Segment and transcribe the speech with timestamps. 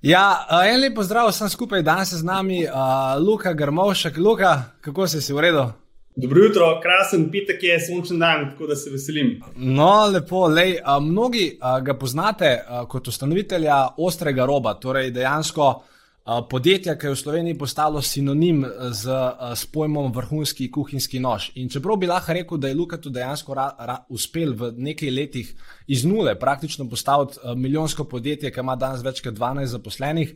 [0.00, 4.16] Ja, en lep pozdrav vsem skupaj, danes je z nami uh, Luka Grmovšek.
[4.16, 5.64] Luka, kako si si v redu?
[6.16, 9.34] Dobro jutro, krasen pitek je, sončen dan, tako da se veselim.
[9.56, 15.68] No, lepo, lej, uh, mnogi uh, ga poznate uh, kot ustanovitelja ostrega roba, torej dejansko
[15.68, 15.99] uh,
[16.50, 18.62] podjetja, ki je v Sloveniji postalo sinonim
[18.94, 19.16] z,
[19.54, 21.50] z pojmom vrhunski kuhinjski nož.
[21.58, 25.10] In čeprav bi lahko rekel, da je Luka tu dejansko ra, ra, uspel v nekaj
[25.10, 25.52] letih
[25.90, 30.34] iz nule praktično postaviti milijonsko podjetje, ki ima danes več kot 12 zaposlenih.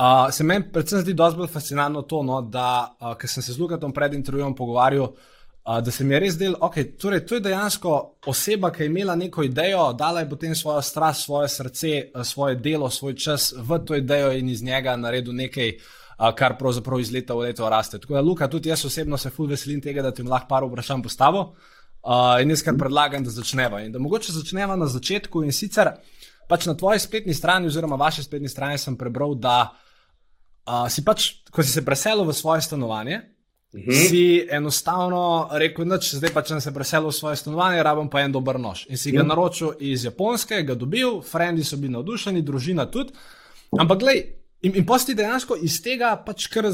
[0.00, 3.52] Uh, se meni predvsem zdi dosti bolj fascinantno to, no, da uh, ker sem se
[3.52, 7.36] z Lukatom pred intervjujem pogovarjal, uh, da se mi je res del, okay, torej, to
[7.36, 7.94] je dejansko
[8.26, 11.90] oseba, ki je imela neko idejo, dala je potem svojo strast, svoje srce,
[12.24, 15.74] svoje delo, svoj čas v to idejo in iz njega naredil nekaj,
[16.36, 17.98] kar pravzaprav iz leta v leto raste.
[17.98, 21.02] Tako da, Luka, tudi jaz osebno se fulj veselim tega, da ti lahko par vprašanj
[21.02, 21.52] postavim.
[22.00, 23.82] Uh, in jaz kar predlagam, da začneva.
[23.84, 25.42] In da mogoče začneva na začetku.
[25.44, 25.92] In sicer
[26.48, 31.30] pač na tvoji spletni strani, oziroma vaši spletni strani, sem prebral, da uh, si pač,
[31.52, 33.20] ko si se preselil v svoje stanovanje,
[33.72, 33.92] Uhum.
[33.92, 38.32] Si enostavno rekel, da zdaj pa če se preselil v svoje stanovanje, rabim pa en
[38.34, 38.82] dober nož.
[38.90, 39.28] In si ga mhm.
[39.30, 43.14] naročil iz Japonske, ga dobil, frendi so bili navdušeni, družina tudi.
[43.78, 44.24] Ampak, glej,
[44.66, 46.66] in, in posti dejansko iz tega pač kar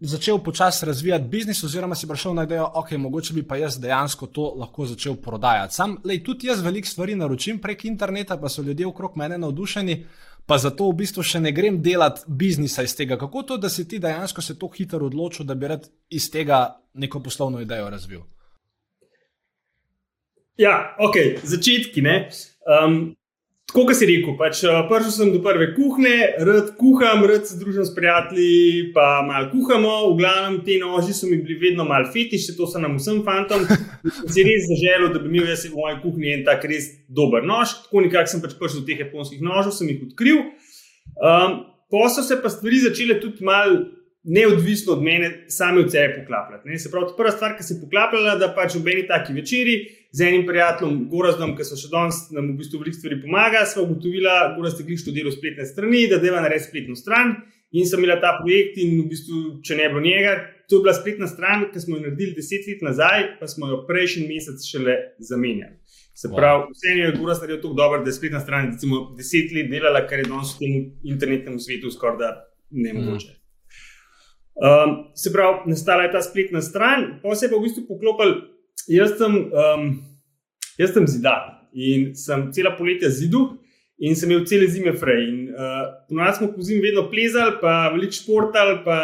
[0.00, 4.26] začel počasi razvijati biznis, oziroma si prišel na idejo, ok, mogoče bi pa jaz dejansko
[4.26, 5.74] to lahko začel prodajati.
[5.74, 10.04] Sam, lej, tudi jaz veliko stvari naročim prek interneta, pa so ljudje okrog mene navdušeni
[10.46, 13.18] pa zato v bistvu še ne grem delati biznisa iz tega.
[13.18, 16.80] Kako to, da si ti dejansko se tako hitro odločil, da bi rad iz tega
[16.94, 18.20] neko poslovno idejo razvil?
[20.60, 22.02] Ja, ok, začetki.
[22.68, 23.16] Um,
[23.70, 27.54] Tako kot si rekel, pač, eh, prišel sem do prve kuhne, rad kuham, rad se
[27.54, 29.92] družim s prijatelji, pa malo kuhamo.
[30.10, 33.62] V glavnem, te noži so mi bili vedno malo fetiš, to so nam vsem fantom.
[34.26, 37.76] Si res zaželel, da bi imel jaz v moji kuhinji en tak res dober nož.
[37.84, 40.42] Tako nekako sem pač prišel do teh japonskih nožev, sem jih odkril.
[41.22, 41.62] Um,
[41.94, 43.86] pa so se pa stvari začele tudi malo
[44.22, 46.78] neodvisno od mene, same od sebe poklapljati.
[46.78, 49.76] Se pravi, prva stvar, ki se je poklapljala, da pač v eni taki večeri
[50.12, 53.86] z enim prijateljem, Gorazdom, ki so še danes nam v bistvu veliko stvari pomagali, smo
[53.86, 57.38] ugotovili, da ste klišli delo spletne strani, da deva narediti spletno stran.
[57.70, 60.32] In sem imela ta projekt, in v bistvu, če ne bilo njega,
[60.66, 63.84] to je bila spletna stran, ki smo jo naredili deset let nazaj, pa smo jo
[63.86, 65.78] prejšnji mesec šele zamenjali.
[66.18, 66.74] Se pravi, wow.
[66.74, 70.18] vse je Gorazd naredil tako dobro, da je spletna stran recimo, deset let delala, kar
[70.18, 72.42] je danes v tem internetnem svetu skoraj
[72.74, 73.30] ne mogoče.
[73.30, 73.39] Mm.
[74.60, 78.34] Um, se pravi, nastala je ta spletna stran, pa se je pa v bistvu poklopil
[78.90, 79.88] jaz sem, um,
[80.78, 83.56] sem zidar in sem cela poletja zidu.
[84.00, 85.26] In sem imel cele zime frej.
[85.52, 88.96] Uh, Ponovadi smo po zimi vedno plezali, pa veliko športali, pa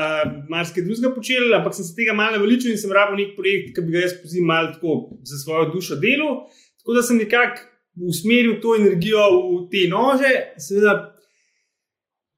[0.48, 3.84] marsikaj drugega počeli, ampak sem se tega malo naveličil in sem rabil nek projekt, ki
[3.84, 6.46] bi ga jaz po zimi malo tako za svojo dušo delal.
[6.80, 7.60] Tako da sem nekako
[8.08, 10.32] usmeril to energijo v te nože,
[10.64, 10.96] seveda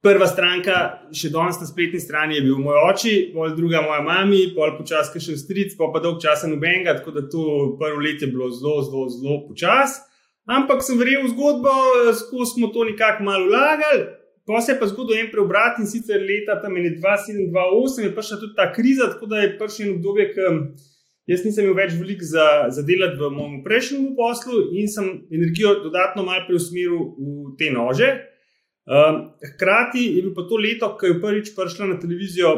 [0.09, 0.77] prva stranka,
[1.13, 5.21] še danes na spletni strani, je bil moj oče, pol druga moja mama, pol počasi
[5.21, 7.45] še stric, pa pa dolg časa nobenega, tako da to
[7.81, 10.07] prvo leto je bilo zelo, zelo, zelo počasi.
[10.49, 11.73] Ampak sem verjel v zgodbo,
[12.17, 14.07] skozi smo to nekako malo vlagali.
[14.49, 18.71] Pa se je pa zgodil en preobrat in sicer leta 2007-2008 je prišla tudi ta
[18.73, 20.47] kriza, tako da je prišel en obdobje, ki
[21.29, 25.75] jaz nisem imel več veliko za, za delati v mojem prejšnjem poslu in sem energijo
[25.85, 28.09] dodatno malo preusmeril v te nože.
[28.89, 32.53] Um, hkrati je bilo to leto, ko je prvič prišla na televizijo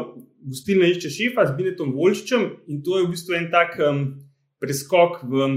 [0.47, 4.05] gostilna išče šefa z Binetom Volčičem in to je v bistvu en tak um,
[4.63, 5.49] preskok v,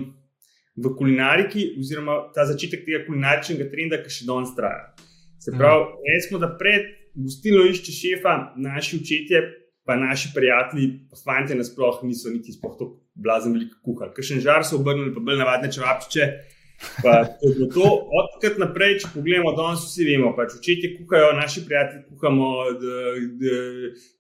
[0.74, 4.90] v kulinariki, oziroma ta začetek tega kulinaričnega trenda, ki še danes traja.
[5.38, 5.60] Se mhm.
[5.60, 6.10] pravi, mm.
[6.10, 9.44] resmo, da pred gostilno išče šefa naši učetje,
[9.86, 14.14] pa naši prijatelji, pa fanti nasplošno niso niti sploh tako blazen veliko kuhali.
[14.16, 16.28] Ker še žar so obrnili, pa bolj navadne čevapčiče.
[17.74, 17.86] To,
[18.18, 22.50] odkrat naprej, če pogledamo, danes vsi vemo, pač očetje kuhajo, naši prijatelji kuhamo,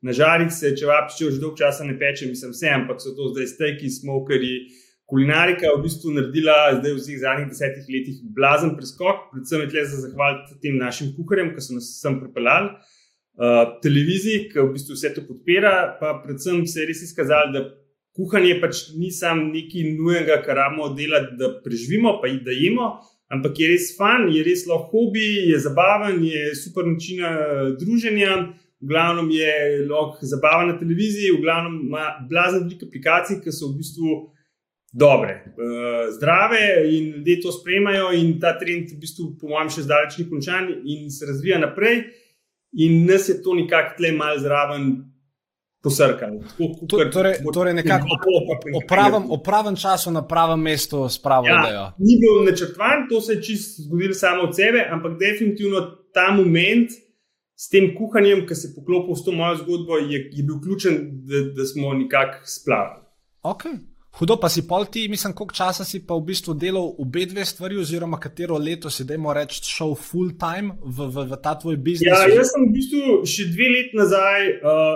[0.04, 3.50] na žarice, če vapčiče že dolgo časa ne peče, mislim, vse, ampak so to zdaj
[3.52, 4.54] steki, smokeri.
[5.10, 9.70] Kulinarika je v bistvu naredila zdaj v vseh zadnjih desetih letih blazen preskok, predvsem je
[9.74, 12.72] tle za zahvaliti tem našim kuharjem, ki so nas sem pripeljali.
[13.34, 17.64] Uh, televiziji, ki v bistvu vse to podpira, pa predvsem se je res izkazalo, da
[18.14, 22.90] kuhanje pač ni samo nekaj nujenega, kar moramo delati, da preživimo, pa jih dajemo,
[23.30, 27.24] ampak je res fan, je res lahko hobi, je zabaven, je super način
[27.80, 28.54] druženja.
[28.84, 33.70] V glavnem je lahko zabaven na televiziji, v glavnem ima blazen veliko aplikacij, ki so
[33.70, 34.16] v bistvu
[34.92, 39.86] dobre, uh, zdrave in ljudje to spremljajo, in ta trend, v bistvu, po mojem, še
[39.86, 42.04] zdaleč ni končan in se razvija naprej.
[42.84, 44.90] In nas je to nekako tle malo zraven
[45.84, 46.40] posrkalo.
[46.88, 48.18] Torej, torej nekako
[48.80, 51.72] v pravem, pravem času, na pravem mestu, spravljajo.
[51.72, 56.32] Ja, ni bil načrtovan, to se je čisto zgodilo samo od sebe, ampak definitivno ta
[56.32, 56.90] moment.
[57.54, 60.96] S tem kuhanjem, ki se je poklopil s to mojo zgodbo, je, je bil ključen,
[61.22, 63.04] da, da smo nekako splavili.
[63.46, 63.78] Okay.
[64.14, 67.44] Hudo pa si pol ti, mislim, koliko časa si pa v bistvu delal obe dve
[67.44, 71.56] stvari, oziroma katero leto si, da imaš reči, šel full time v, v, v ta
[71.58, 72.10] tvoj biznis?
[72.10, 74.92] Ja, jaz sem v bistvu še dve leti nazaj, uh,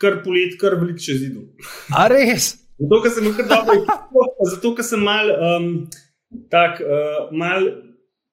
[0.00, 1.48] kar polet, kar velik še zidel.
[1.94, 2.54] A res?
[2.80, 3.80] Zato, ker sem kar dobro,
[4.50, 5.68] zato, ker sem mal, um,
[6.50, 7.68] tak, uh, mal,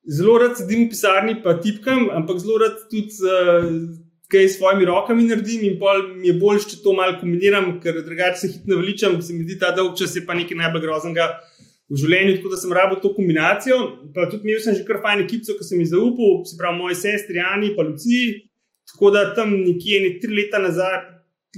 [0.09, 3.19] zelo rad sedim v pisarni, pa tipkam, ampak zelo rad tudi.
[3.21, 3.99] Uh,
[4.31, 7.97] kaj s svojimi rokami naredim, in pol mi je bolj, če to malo kombiniram, ker
[7.99, 11.27] drugače se hitro veličam, se mi zdi ta dolg čas je pa nekaj najbolj groznega
[11.91, 13.79] v življenju, tako da sem rabo to kombinacijo.
[14.15, 16.99] Pa tudi imel sem že kar fajn ekipo, ki sem jih zaupal, se pravi moji
[17.01, 18.47] sestri, Ani, pa Luciji.
[18.93, 21.01] Tako da tam nekje ne tri leta nazaj.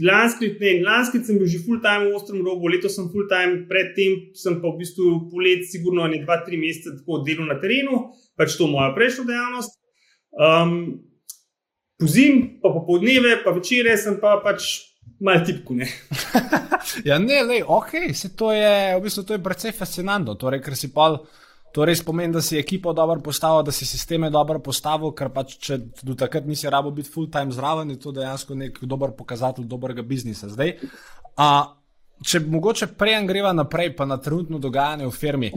[0.01, 4.33] Lanski let sem bil že full time v ostrem robu, letos sem full time, predtem
[4.33, 8.57] sem pa v bistvu polet, sigurno ne dva, tri mesece tako delal na terenu, pač
[8.57, 9.77] to moja prejšnja dejavnost.
[10.33, 10.73] Um,
[12.01, 14.81] po zim, pa popoldneve, pa večere, sem pa pač
[15.21, 15.77] malo tipko.
[15.77, 15.85] Ne?
[17.09, 20.33] ja, ne, le, ok, se to je, v bistvu to je precej fascinantno.
[20.41, 21.13] Torej, ker si pa.
[21.73, 25.55] To res pomeni, da si ekipo dobro postavil, da si sisteme dobro postavil, ker pač,
[25.57, 29.65] če do takrat nisi rabo biti full time zraven, je to dejansko nek dober pokazatelj
[29.69, 30.51] dobrega biznisa.
[30.53, 30.75] Zdaj,
[31.41, 31.47] a,
[32.21, 35.51] če mogoče prej greva naprej, pa na trenutno dogajanje v firmi.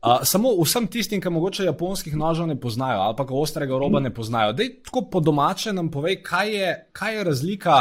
[0.00, 4.08] Uh, samo vsem tistim, ki morda japonskih nožev ne poznajo ali pa ostrega roba ne
[4.14, 4.54] poznajo.
[4.56, 7.76] Dej, tako po domače nam povej, kaj je, kaj je razlika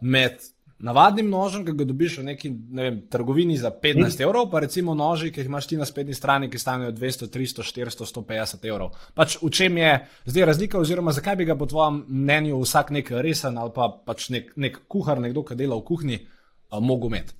[0.00, 0.40] med
[0.78, 4.22] navadnim nožem, ki ga dobiš v neki ne vem, trgovini za 15 mm.
[4.22, 7.66] evrov, pa recimo noži, ki jih imaš ti na spletni strani, ki stanejo 200, 300,
[7.66, 8.92] 400, 150 evrov.
[9.18, 9.94] Pač v čem je
[10.30, 14.28] zdaj razlika, oziroma zakaj bi ga po tvojem mnenju vsak nek resen ali pa pač
[14.34, 17.34] nek, nek kuhar, nekdo, ki dela v kuhinji, uh, mogel imeti?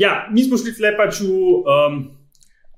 [0.00, 1.36] Ja, mi smo šli tle pač v.
[1.66, 2.00] Um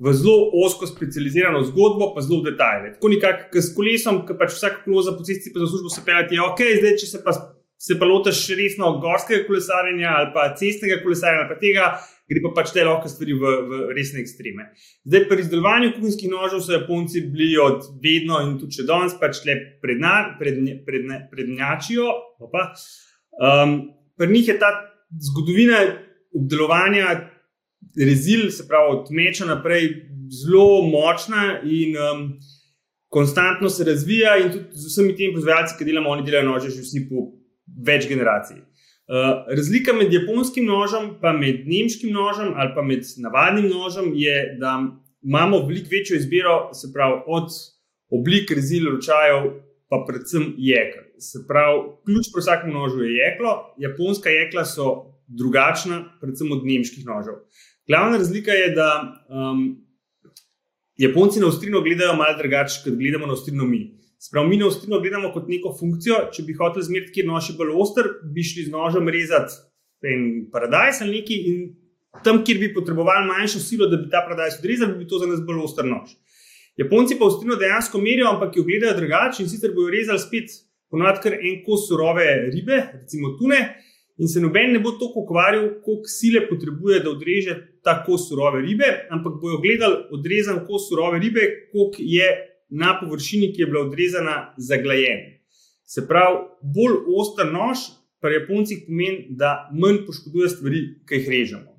[0.03, 2.97] v zelo osko specializirano zgodbo, pa zelo detajle.
[2.97, 6.35] Tako nekako s kolesom, ki pač vsak kolo za pocesti, pa za službo se pelati,
[6.35, 7.35] je ok, zdaj če se pa,
[7.83, 11.87] se pa lotiš resno gorskega kolesarjenja ali pa cestnega kolesarjenja ali pa tega.
[12.31, 14.69] Gre pa pač te lahko stvari v, v resne ekstreme.
[15.05, 19.43] Zdaj, pri izdelovanju kuhinjskih nožev so Japonci bili od vedno in tudi še danes pač
[19.49, 20.39] le prednjačijo.
[20.39, 21.51] Pred, pred, pred
[23.43, 23.75] um,
[24.17, 24.71] pri njih je ta
[25.27, 25.83] zgodovina
[26.39, 27.19] obdelovanja
[27.99, 29.91] rezil, se pravi od meča naprej,
[30.31, 32.25] zelo močna in um,
[33.13, 36.87] konstantno se razvija, in tudi z vsemi temi proizvajalci, ki delamo, oni delajo nože že
[36.87, 37.42] vsi po
[37.87, 38.63] več generacij.
[39.13, 44.57] Uh, razlika med japonskim nožem in med nemškim nožem ali pa med navadnim nožem je,
[44.61, 44.79] da
[45.23, 47.51] imamo veliko večjo izbiro, se pravi od
[48.11, 49.51] oblik rezil, ročajev,
[49.91, 51.03] pa predvsem jekla.
[51.19, 54.89] Se pravi, ključ pri vsakem nožu je jeklo, japonska jekla so
[55.27, 57.43] drugačna, predvsem od nemških nožev.
[57.89, 58.89] Glavna razlika je, da
[59.29, 59.83] um,
[60.97, 63.81] Japonci na ostrino gledajo malo drugače, kot gledamo na ostrino mi.
[64.23, 66.17] Sprav, mi na ostrino gledamo kot neko funkcijo.
[66.35, 69.57] Če bi hotel zmeriti, kjer nož je bolj oster, bi šli z nožem rezati
[70.07, 71.57] en paradajz ali neki in
[72.23, 75.43] tam, kjer bi potrebovali manjšo silo, da bi ta paradajz odrezali, bi to za nas
[75.47, 76.13] bolj oster nož.
[76.79, 80.55] Japonci pa ostrino dejansko merijo, ampak jo gledajo drugače in sicer bojo rezali spet
[80.93, 83.59] ponovadi kar en kos surove ribe, recimo tune
[84.23, 88.95] in se noben ne bo tako ukvarjal, koliko sile potrebuje, da odreže tako surove ribe,
[89.11, 92.31] ampak bojo gledali odrezan kos surove ribe, koliko je
[92.73, 95.27] na površini, ki je bila odrezana, zaglajen.
[95.85, 97.85] Se pravi, bolj oster nož,
[98.23, 101.73] pri Japoncih pomeni, da manj poškoduje stvari, ki jih režemo.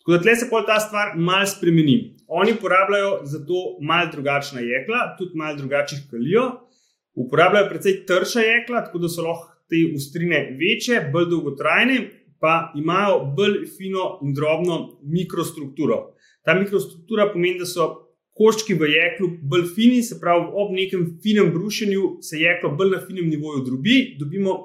[0.00, 2.16] Tako da tle se pa ta stvar malo spremeni.
[2.28, 6.44] Oni uporabljajo za to malo drugačna jekla, tudi malo drugačnih kalijo.
[7.14, 11.98] Uporabljajo precej trša jekla, tako da so lahko te ustrine večje, bolj dolgotrajne,
[12.40, 16.14] pa imajo bolj fino in drobno mikrostrukturo.
[16.44, 17.90] Ta mikrostruktura pomeni, da so
[18.40, 23.00] koščki v jeklu bolj fini, se pravi, ob nekem finem brušenju se jeklo bolj na
[23.04, 24.56] finem nivoju drobi, dobimo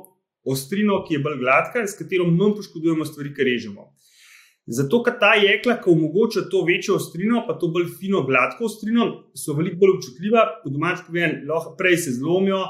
[0.46, 3.89] ostrino, ki je bolj gladka, s katero manj poškodujemo stvari, ki režemo.
[4.65, 9.10] Zato, ker ta jekla, ki omogoča to večjo ostrino, pa to bolj fino, gladko ostrino,
[9.38, 12.62] so veliko bolj občutljiva, po domačem povedano, lahko prej se zlomijo,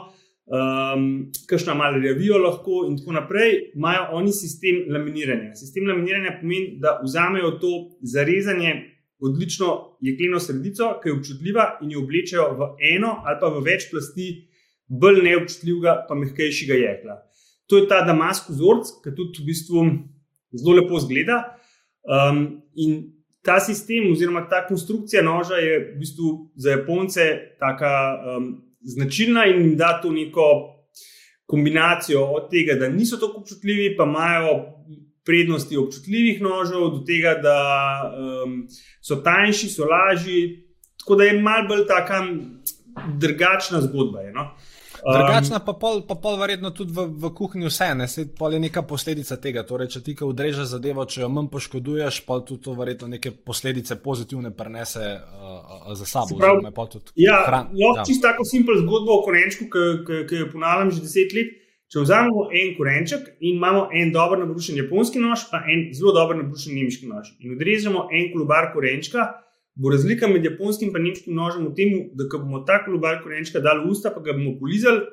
[0.49, 1.05] um,
[1.47, 5.53] kakšna malo revijo lahko in tako naprej, imajo oni sistem laminiranja.
[5.59, 8.73] Sistem laminiranja pomeni, da vzamejo to zarezanje
[9.21, 13.87] odlično jekleno sredico, ki je občutljiva in jo oblečejo v eno ali pa v več
[13.91, 14.27] plasti
[14.87, 17.17] bolj neobčutljivega, pa mehkejšega jekla.
[17.69, 19.85] To je ta damask vzorc, ki tudi v bistvu
[20.53, 21.39] zelo lepo zgleda.
[22.05, 22.99] Um, in
[23.45, 27.25] ta sistem, oziroma ta konstrukcija noža, je v bistvu za Japonce
[27.59, 27.89] tako
[28.37, 28.47] um,
[28.85, 30.47] značilna in jim da to neko
[31.45, 34.53] kombinacijo od tega, da niso tako občutljivi, pa imajo
[35.25, 37.57] prednosti občutljivih nožev, do tega, da
[38.11, 38.61] um,
[39.01, 40.45] so tanjši, so lažji.
[41.01, 42.21] Tako da je malo bolj taka
[43.19, 44.21] drugačna zgodba.
[44.21, 44.49] Je, no?
[45.05, 48.59] Drugačna pa pol, pa pol verjetno tudi v, v kuhinji vse, ne, se pol je
[48.63, 49.61] neka posledica tega.
[49.67, 53.29] Torej, če ti ka udreže zadevo, če jo manj poškoduješ, pa tudi to verjetno neke
[53.35, 56.39] posledice pozitivne prenese uh, za sabo.
[56.39, 56.63] Prav,
[57.21, 58.01] ja, hran, ja.
[58.07, 61.53] čisto tako simpel zgodbo o korenčku, ki jo ponavljam že deset let.
[61.93, 66.37] Če vzamemo en korenček in imamo en dobro nabrušen japonski nož, pa en zelo dobro
[66.39, 69.27] nabrušen nemški nož, in odrežemo en kolobar korenčka,
[69.75, 73.61] bo razlika med japonskim in nemškim nožem v tem, da ko bomo ta kolobar korenčka
[73.61, 75.05] dali v usta, pa ga bomo polizali,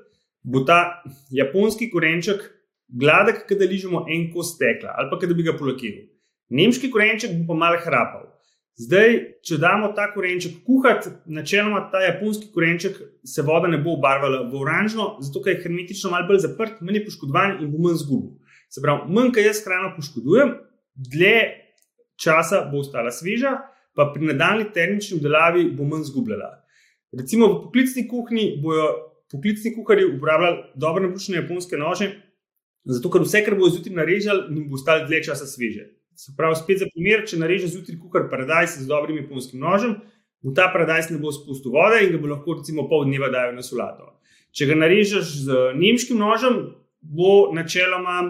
[0.42, 2.48] bo ta japonski korenček
[2.88, 6.08] gladek, da ližemo en kos stekla ali pa da bi ga polakiral.
[6.50, 8.31] Nemški korenček bo pa mal hrapal.
[8.80, 14.46] Zdaj, če damo ta korenček kuhati, načeloma ta japonski korenček se voda ne bo obarvala
[14.48, 18.32] v oranžno, zato je hermetično malo bolj zaprt, manj je poškodovan in bo manj zgubil.
[18.72, 20.56] Se pravi, manj, kaj jaz hrano poškodujem,
[21.12, 21.36] dlje
[22.16, 23.58] časa bo ostala sveža,
[23.92, 26.54] pa pri nadaljni termični obdelavi bo manj zgubljala.
[27.12, 28.88] Recimo v poklicni kuhinji bojo
[29.32, 32.08] poklicni kuhari uporabljali dobro napuščene japonske nože,
[32.88, 35.90] zato ker vse, kar bo zjutraj narežal, jim bo ostalo dlje časa sveže.
[36.22, 39.96] Se pravi, spet za primer, če nareže zjutraj kuhar paradajz z dobrim japonskim nožem,
[40.46, 43.56] mu ta paradajz ne bo spustil vode in ga bo lahko recimo pol dneva dajal
[43.56, 44.12] na solato.
[44.54, 46.60] Če ga narežeš z nemškim nožem,
[47.02, 48.20] bo načeloma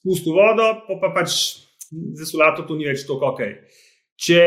[0.00, 1.36] spustil vodo, pa, pa pač
[1.92, 3.44] za solato to ni več tako ok.
[4.18, 4.42] Če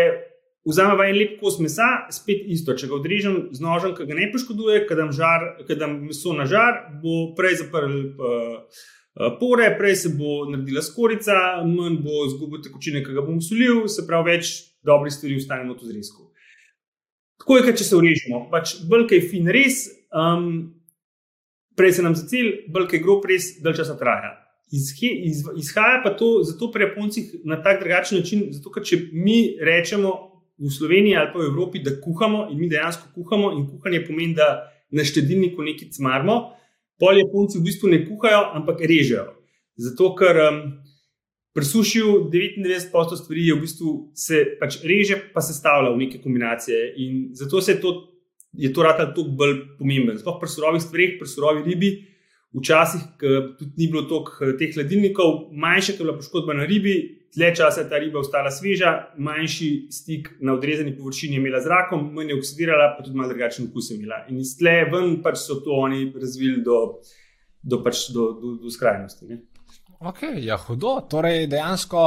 [0.66, 2.74] Vzamemo en lep kos mesa, spet isto.
[2.74, 7.36] Če ga odrežem z nožem, ki ga ne poškoduje, ki da meso na žar, bo
[7.38, 8.80] prej zaprl uh,
[9.40, 14.04] pore, prej se bo naredila skorica, manj bo izgubil tekočine, ki ga bom solil, se
[14.08, 14.54] pravi, več
[14.86, 16.30] dobrih stvari ostane v zrezku.
[17.40, 18.46] Tako je, če se urežemo.
[18.52, 18.78] Pač
[19.12, 20.74] je fin res, um,
[21.76, 24.36] prej se nam za cilj, je grob res, dalj časa traja.
[24.72, 30.36] Izhaja pa to zato pri Japoncih na tak drugačen način, zato ker če mi rečemo,
[30.58, 34.36] v Sloveniji ali pa v Evropi, da kuhamo in mi dejansko kuhamo, in kuhanje pomeni,
[34.36, 36.56] da na štedilniku nekaj cmarmo,
[37.00, 39.28] pol Japonci v bistvu ne kuhajo, ampak režejo.
[39.76, 40.60] Zato, ker um,
[41.56, 46.94] presušijo 99% stvari, v bistvu se pač reže, pa se stavlja v neke kombinacije.
[47.04, 47.96] In zato se to,
[48.54, 50.20] je to rad toliko bolj pomemben.
[50.20, 51.92] Sploh pri surovih stvareh, pri surovi ribi.
[52.56, 57.82] Včasih, tudi ni bilo toliko teh hladilnikov, manjša je bila poškodba na ribi, dlje časa
[57.82, 62.34] je ta riba ostala sveža, manjši stik na odrezani površini je imela z rakom, manj
[62.34, 64.22] je oksidirala, pa tudi malo drugačen okus je imela.
[64.30, 66.80] In iz tle ven pač so to oni razvili do,
[67.62, 69.28] do, pač do, do, do skrajnosti.
[69.32, 69.42] Ne?
[70.00, 71.00] Ok, ja, hudo.
[71.10, 72.06] Torej, dejansko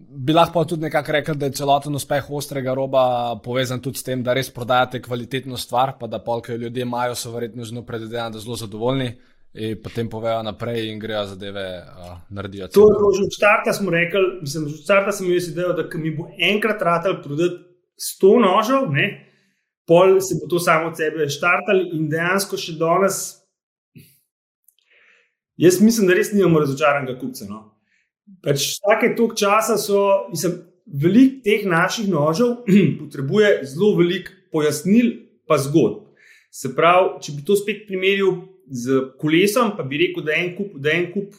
[0.00, 3.02] bi lahko tudi nekako rekel, da je celoten uspeh ostrega roba
[3.44, 7.32] povezan tudi s tem, da res prodajate kvalitetno stvar, pa da polke ljudje imajo, so
[7.34, 9.10] verjetno zelo predvideni, da so zelo zadovoljni
[9.54, 12.68] in potem povejo naprej in grejo zadeve uh, naredijo.
[12.68, 15.72] To je bilo že od začetka, smo rekli, mislim, že od začetka sem jaz idejo,
[15.74, 17.58] da mi bo enkrat ratal prodati
[17.98, 19.06] 100 nožev, ne,
[19.86, 23.40] pol se bo to samo od sebe štartali in dejansko še danes.
[25.60, 27.44] Jaz mislim, da res nimamo razočaranega kupca.
[27.50, 27.74] No.
[28.40, 32.62] Pač vsake toliko časa so, mislim, veliko teh naših nožev
[33.02, 35.10] potrebuje zelo veliko pojasnil,
[35.50, 36.06] pa zgodb.
[36.50, 38.38] Se pravi, če bi to spet primerjal
[38.70, 41.34] z kolesom, pa bi rekel, da je en kup, da je en kup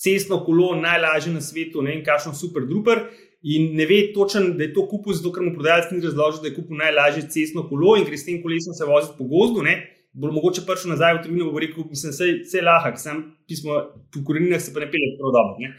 [0.00, 3.04] cestno kolo najlažje na svetu, ne vem, kakšno super druper.
[3.40, 6.50] In ne ve točen, da je to kupil, zato ker mu prodajalec ni razložil, da
[6.50, 9.64] je kupil najlažje cestno kolo in gre s tem kolesom se voziti po gozdu.
[9.64, 9.78] Ne?
[10.12, 13.78] Bo mogoče prišel nazaj v trgovino in rekel, da je vse lahko, sam pismo
[14.12, 15.72] po koreninah se pa ne pelje prav dobro.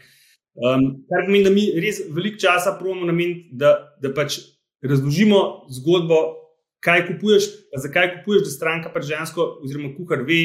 [0.52, 4.40] Um, kar pomeni, da mi res veliko časa pravimo nameniti, da, da pač
[4.82, 6.18] razložimo zgodbo,
[6.82, 7.46] kaj kupuješ,
[7.84, 10.42] zakaj kupuješ, da stranka pač žensko oziroma kuhar ve,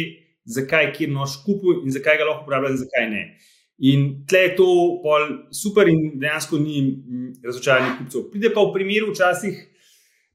[0.47, 3.23] zakaj kjer nož kupuje in zakaj ga lahko uporablja, in zakaj ne.
[3.77, 4.67] In tle je to
[5.53, 8.25] super, in dejansko ni mm, razočaranih kupcev.
[8.31, 9.59] Pride pa v primeru, včasih,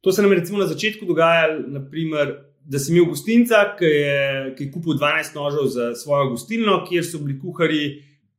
[0.02, 4.68] to se nam je na začetku dogajalo, naprimer, da sem imel gostinca, ki je, ki
[4.68, 7.82] je kupil 12 nožev za svojo gostilno, kjer so bili kuhari,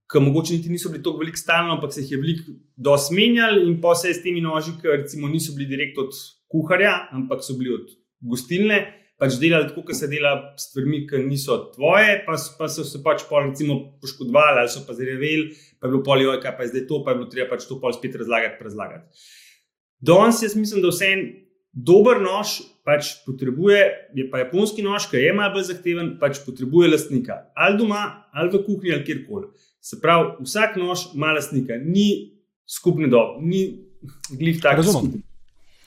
[0.08, 3.82] ki mogoče niti niso bili tako veliko stalno, ampak se jih je veliko dosmenjali, in
[3.82, 6.16] pa se je s temi noži, ki recimo niso bili direkt od
[6.48, 11.22] kuharja, ampak so bili od gostilne pač delali tako, kot se dela s stvarmi, ki
[11.24, 15.88] niso tvoje, pa, pa so se pač pol, recimo, poškodovali ali so pa zreveli, pa
[15.88, 17.96] je bilo polijo, kaj pa je zdaj to, pa je bilo treba pač to pol
[17.96, 19.24] spet razlagati, razlagati.
[20.04, 21.22] Danes jaz mislim, da vse en
[21.72, 23.80] dober nož pač potrebuje,
[24.18, 27.46] je pa japonski nož, ki je malo bolj zahteven, pač potrebuje lastnika.
[27.56, 28.04] Ali doma,
[28.36, 29.54] ali v kuhinji, ali kjerkoli.
[29.84, 32.36] Se pravi, vsak nož ima lastnika, ni
[32.68, 33.64] skupni dob, ni
[34.36, 34.84] glih tako.
[34.84, 35.24] Razumem.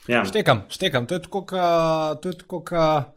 [0.09, 0.23] Ja.
[0.25, 1.05] Štekam, štekam.
[1.05, 1.43] To je tako,
[2.65, 3.13] kot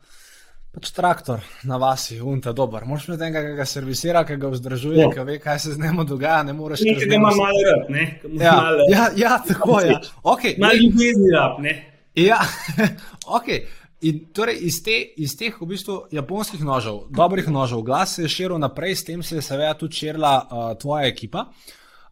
[0.71, 2.85] pač traktor na vasi, unta dober.
[2.87, 5.09] Moraš imeti enega, ki ga servisira, ki ga vzdržuje, ja.
[5.11, 6.43] ki ve, kaj se z njim dogaja.
[6.47, 7.91] Ne moreš imeti nekaj, ki ima malo rab.
[8.41, 8.55] Ja.
[8.91, 9.97] Ja, ja, tako je.
[9.97, 10.01] Ja.
[10.23, 10.55] Okay.
[10.63, 11.59] Malo ljubezni rab.
[12.15, 12.41] Ja,
[13.39, 13.53] ok.
[14.07, 18.31] In torej iz, te, iz teh v bistvu japonskih nožev, dobrih nožev, glas se je
[18.33, 21.51] širil naprej, s tem se je seveda tudi širila uh, tvoja ekipa.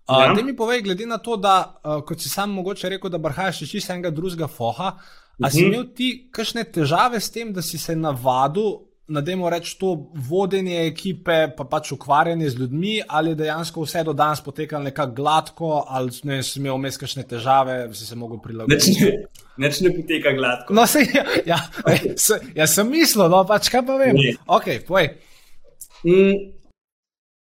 [0.08, 0.34] Uh, ja.
[0.36, 3.62] Da mi povej, glede na to, da uh, kot si sam mogoče rekel, da brhaš
[3.62, 5.27] še čisto enega drugega foha, uh.
[5.42, 5.68] A si mhm.
[5.68, 11.36] imel ti kakšne težave s tem, da si se navadil nademo reči to vodenje ekipe,
[11.56, 16.42] pa pač ukvarjanje z ljudmi, ali dejansko vse do danes poteka nekako gladko, ali ne
[16.42, 19.12] si imel vmes kakšne težave, si se mogel prilagoditi.
[19.62, 20.76] Neč ne poteka gladko.
[20.76, 21.58] No, se, ja, ja,
[22.54, 24.20] ja, sem mislil, no pač kaj pa vem.
[24.20, 24.36] Ne.
[24.46, 25.14] Ok, povej.
[26.04, 26.36] Mm,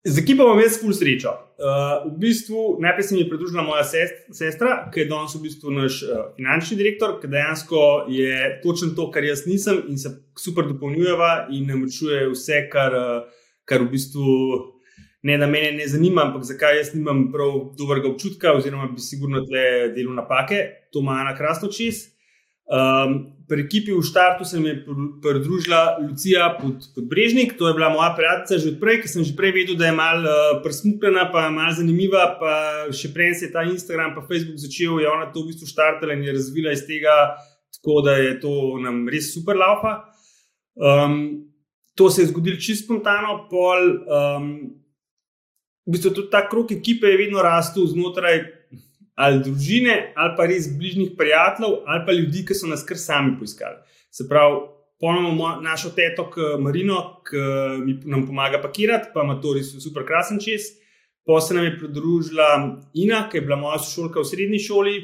[0.07, 1.33] Z ekipo imam jaz ful srečo.
[1.57, 5.41] Uh, v bistvu najprej se mi je pridružila moja sest, sestra, ki je danes v
[5.43, 7.81] bistvu naš uh, finančni direktor, ki dejansko
[8.15, 13.49] je točno to, kar jaz nisem in se super dopolnjujeva in namrečuje vse, kar, uh,
[13.67, 14.37] kar v bistvu
[15.27, 19.43] ne da mene ne zanima, ampak zakaj jaz nimam prav dobrega občutka, oziroma bi sigurno
[19.43, 20.61] tle delal napake.
[20.95, 22.13] To ima na krasno čist.
[22.67, 24.85] Um, pri ekipi v Štartu se mi je
[25.23, 26.59] pridružila Lucija
[26.95, 29.95] Podbrežnik, to je bila moja prijateljica že odprej, ker sem že prej vedel, da je
[29.95, 32.25] malo uh, presmukljena, pa malo zanimiva.
[32.41, 32.55] Pa
[32.91, 36.19] še prej se je ta Instagram in Facebook začel, je ona to v bistvu štartala
[36.19, 37.39] in je razvila iz tega,
[37.79, 40.11] tako da je to nam res super laupa.
[40.75, 41.47] Um,
[41.95, 44.03] to se je zgodilo čisto spontano, pol.
[44.11, 44.75] Um,
[45.87, 48.56] v bistvu tudi ta krok ekipe je vedno rastel znotraj
[49.17, 53.37] ali družine, ali pa res bližnjih prijateljev, ali pa ljudi, ki so nas kar sami
[53.41, 53.81] poiskali.
[54.13, 54.61] Se pravi,
[55.01, 56.29] ponovimo našo teto
[56.61, 60.75] Marino, ki nam pomaga pakirati, pa ima to res super krasen čez.
[61.27, 62.49] Posebej nam je pridružila
[62.95, 64.97] Ina, ki je bila moja sošolka v srednji šoli,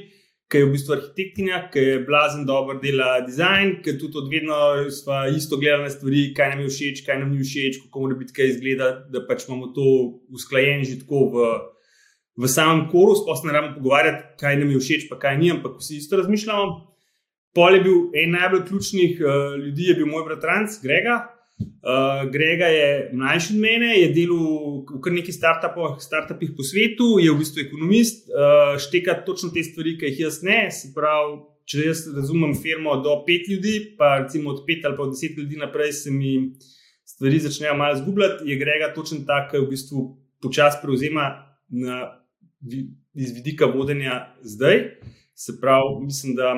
[0.53, 4.59] ki je v bistvu arhitektinja, ki je blazen dobro dela dizajn, ki tudi odvedno
[4.93, 8.19] sva isto gledala na stvari, kaj nam je všeč, kaj nam ni všeč, kako mora
[8.21, 9.87] biti kaj izgleda, da pač imamo to
[10.31, 11.49] usklajeno že tako v
[12.37, 15.77] v samem koru, sploh ne rabimo pogovarjati, kaj nam je všeč, pa kaj ni, ampak
[15.81, 16.89] vsi isto razmišljamo.
[17.53, 21.19] Pol je bil en najbolj ključnih uh, ljudi, je bil moj bratranc Grega.
[21.61, 24.47] Uh, Grega je mlajši od mene, je delal
[24.89, 25.37] v kar nekaj
[26.01, 30.41] startupih po svetu, je v bistvu ekonomist, uh, šteka točno te stvari, ki jih jaz
[30.47, 30.63] ne.
[30.97, 35.13] Pravi, če jaz razumem firmo do pet ljudi, pa recimo od pet ali pa od
[35.13, 36.33] deset ljudi naprej se mi
[37.05, 40.09] stvari začnejo malo zgubljati, je Grega točno tak, ki v bistvu
[40.43, 41.29] počasi prevzema
[41.69, 42.22] na
[43.15, 44.85] iz vidika vodenja zdaj.
[45.35, 46.55] Se pravi, mislim, da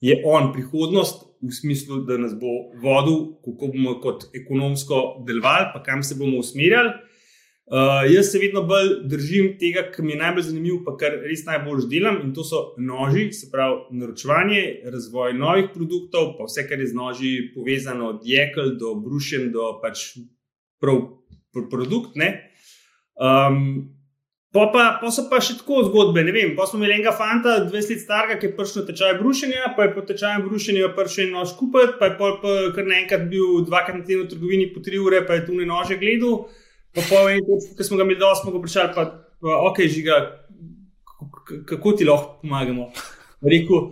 [0.00, 5.82] je on prihodnost v smislu, da nas bo vodil, kako bomo kot ekonomsko delovali, pa
[5.82, 6.92] kam se bomo usmerjali.
[7.66, 11.42] Uh, jaz se vedno bolj držim tega, kar mi je najbolj zanimivo, pa kar res
[11.48, 14.60] najbolj delam, in to so noži, se pravi naročevanje,
[14.92, 19.72] razvoj novih produktov, pa vse, kar je z noži povezano, od jekel do brušen, do
[19.82, 20.12] pač
[20.78, 21.02] prav
[21.72, 22.14] produkt.
[23.18, 23.95] Um,
[24.56, 26.22] Pa, pa, pa so pa še tako zgodbe.
[26.56, 29.84] Pa smo imeli enega fanta, 20 let starega, ki je prišel na tečaj brušenja, pa
[29.84, 34.00] je po tečaju brušenja prišel eno skupaj, pa je pol, pa, kar naenkrat bil dvakrat
[34.00, 36.46] na teden v trgovini po tri ure, pa je tu ne nože gledal.
[36.96, 39.04] Pa po enem, ki smo ga imeli dol, smo ga vprašali, pa,
[39.44, 40.22] pa ok, žiga,
[41.68, 42.88] kako ti lahko pomagamo.
[43.44, 43.82] Rekl,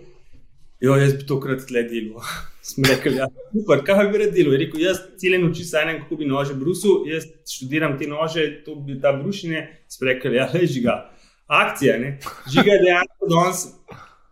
[0.84, 2.22] jo, jaz bi tokrat tle delal.
[2.68, 4.56] Smo rekli, ja, super, kaj bi rad delal.
[4.56, 8.76] Je rekel, jaz cele noči sanjam, kako bi nože brusil, jaz študiram te nože, to
[8.86, 9.66] bi ta brušenje.
[9.92, 10.98] Smo rekli, ja, le žiga.
[11.44, 12.16] Akcija, ne?
[12.48, 13.66] Žiga je dejansko danes,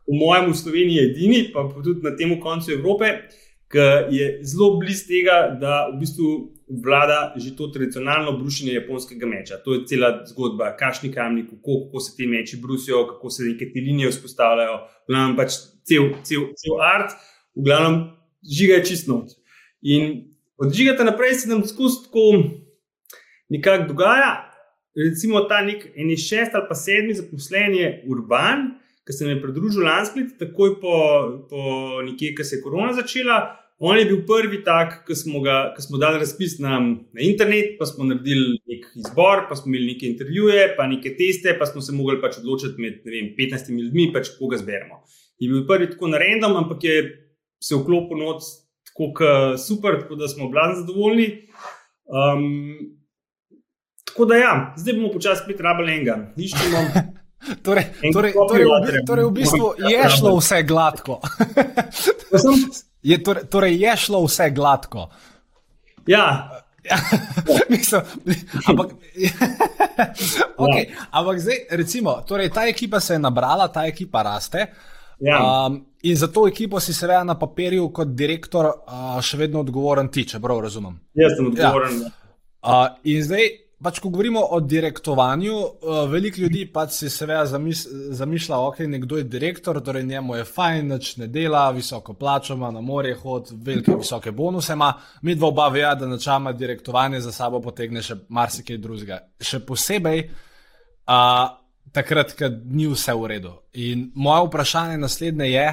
[0.08, 3.10] v mojem v Sloveniji, edini, pa tudi na tem koncu Evrope,
[3.72, 3.84] ki
[4.16, 6.32] je zelo blizu tega, da v bistvu
[6.72, 9.60] vlada že to tradicionalno brušenje japonskega meča.
[9.64, 13.68] To je cela zgodba, kašni kamni, kako, kako se ti meči brusijo, kako se neke
[13.72, 14.80] te linije vzpostavljajo.
[15.08, 17.14] Glavno pač cel, cel, cel art,
[17.56, 17.96] v glavnem
[18.42, 19.36] žiga je čisto noč.
[19.82, 22.26] In od žiga naprej se nam skozi tako
[23.48, 24.48] nekako dogaja.
[24.96, 28.74] Recimo ta nek eni šest ali pa sedmi zaposlen je urban,
[29.06, 30.96] ki se nam je pridružil lansko leto, takoj po,
[31.50, 31.62] po
[32.04, 33.38] nekje, ki se je korona začela.
[33.82, 37.72] On je bil prvi tak, ki smo, ga, ki smo dali razpis na, na internet,
[37.80, 41.82] pa smo naredili nek izbor, pa smo imeli neke intervjuje, pa neke teste, pa smo
[41.82, 45.00] se mogli pač odločiti med vem, 15 ljudmi, pač koga zberemo.
[45.42, 47.00] Je bil prvi tako na random, ampak je
[47.62, 48.46] se vklopil noč
[48.92, 49.08] tako
[49.58, 51.26] super, tako da smo bili zadovoljni.
[52.06, 52.78] Um,
[54.04, 56.18] tako da ja, zdaj bomo počasi spet rabili enega.
[56.36, 56.84] Iščemo.
[57.66, 61.18] torej, torej, torej, v, torej, v bistvu je šlo vse gladko.
[63.02, 65.08] Je, torej, torej, je šlo vse gladko.
[66.06, 66.50] Ja.
[67.70, 68.00] Mislim,
[68.66, 68.90] ampak,
[70.64, 74.66] okay, ampak zdaj, recimo, torej, ta ekipa se je nabrala, ta ekipa raste.
[75.20, 75.66] Ja.
[75.66, 80.08] Um, in za to ekipo si seveda na papirju kot direktor uh, še vedno odgovoren
[80.10, 80.96] ti, če prav razumem.
[81.14, 82.00] Jaz sem odgovoren.
[82.02, 82.10] Ja.
[82.62, 83.46] Uh, in zdaj,
[83.82, 87.82] pač, ko govorimo o direktovanju, uh, veliko ljudi pač si seveda zamis,
[88.18, 92.54] zamišlja, da okay, nekdo je direktor, torej njemu je fajn, noč ne dela, visoko plačo
[92.54, 94.92] ima, na morje hod, velike visoke bonuse ima.
[95.22, 99.18] Mi dva oba veja, da načama direktovanje za sabo potegne še marsikaj drugega.
[99.40, 100.24] Še posebej.
[101.02, 101.50] Uh,
[101.92, 103.56] takrat, ko ni vse v redu.
[103.74, 105.66] In moje vprašanje naslednje je,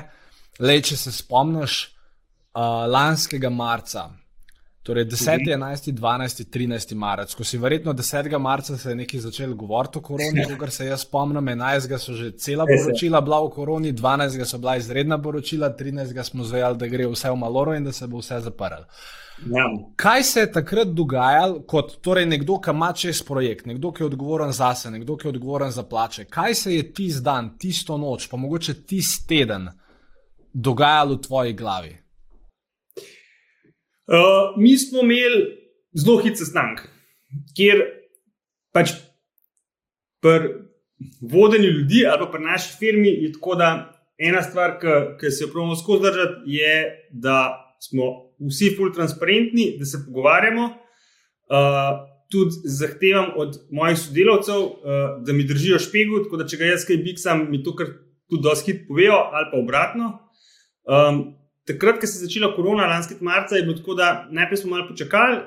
[0.60, 4.10] le če se spomniš uh, lanskega marca.
[4.90, 8.38] Torej, 10, 11, 12, 13 marec, ko si verjetno 10.
[8.42, 11.94] marca se je nekaj začel govoriti o koroni, kot se jaz spomnim, 11.
[12.02, 14.46] so že cela poročila bila o koroni, 12.
[14.46, 16.24] so bila izredna poročila, 13.
[16.24, 18.82] smo zvejali, da gre vse v maloro in da se bo vse zaprl.
[19.46, 19.68] Ja.
[19.96, 24.10] Kaj se je takrat dogajalo, kot torej nekdo, ki ima čez projekt, nekdo, ki je
[24.10, 26.26] odgovoren za sebe, nekdo, ki je odgovoren za plače?
[26.26, 29.70] Kaj se je tisti dan, tisto noč, pa mogoče tisti teden
[30.54, 31.98] dogajalo v tvoji glavi?
[34.10, 35.44] Uh, mi smo imeli
[35.94, 36.82] zelo hitro sestanek,
[37.58, 37.84] kjer
[38.74, 38.96] pač
[40.24, 40.50] pri
[41.22, 43.70] vodenju ljudi ali pa pri naši firmi je tako, da
[44.18, 44.80] ena stvar,
[45.20, 46.74] ki se jo pravimo skozi držati, je,
[47.12, 47.38] da
[47.80, 48.04] smo
[48.50, 50.66] vsi fully transparentni, da se pogovarjamo.
[51.50, 54.74] Uh, tudi zahtevam od mojih sodelavcev, uh,
[55.26, 57.94] da mi držijo špegu, tako da če ga jaz kaj biksam, mi to kar
[58.30, 60.12] tudi dosti hit povejo, ali pa obratno.
[60.90, 61.24] Um,
[61.70, 64.88] takrat, ko se je začela korona, lanski marca, je bilo tako, da najprej smo malo
[64.90, 65.40] počakali,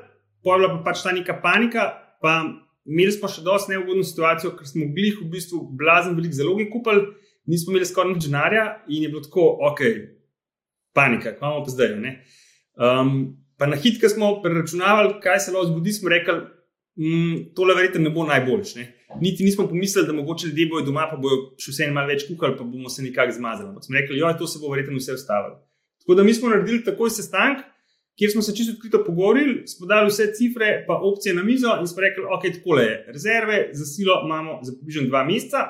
[0.42, 1.90] pojavila pa pač ta neka panika.
[2.22, 2.38] Pa
[2.86, 7.04] imeli smo še dosti neugodno situacijo, ker smo bili v bistvu blazen velik zalogi kupili,
[7.50, 9.82] nismo imeli skoraj nič denarja in je bilo tako, ok,
[10.94, 11.94] panika, kaj imamo pa zdaj.
[12.02, 12.16] Ne?
[12.78, 13.14] Um,
[13.58, 16.38] pa na hitro smo preračunavali, kaj se lahko zgodi, smo rekli,
[16.98, 18.74] mm, tole verjetno ne bo najboljš.
[18.80, 18.88] Ne?
[19.20, 22.56] Niti nismo pomislili, da mogoče ljudje bojo doma, pa bojo še vse malo več kuhali,
[22.58, 23.68] pa bomo se nekako zmazali.
[23.70, 25.60] Ampak smo rekli, da to se bo verjetno vse ustavilo.
[26.02, 27.64] Tako da mi smo naredili takoj sestanek,
[28.18, 31.86] kjer smo se čisto odkrito pogovorili, smo dali vse cifre, pa opcije na mizo in
[31.86, 35.62] smo rekli, ok, tako je, rezerve za silo imamo za približno dva meseca.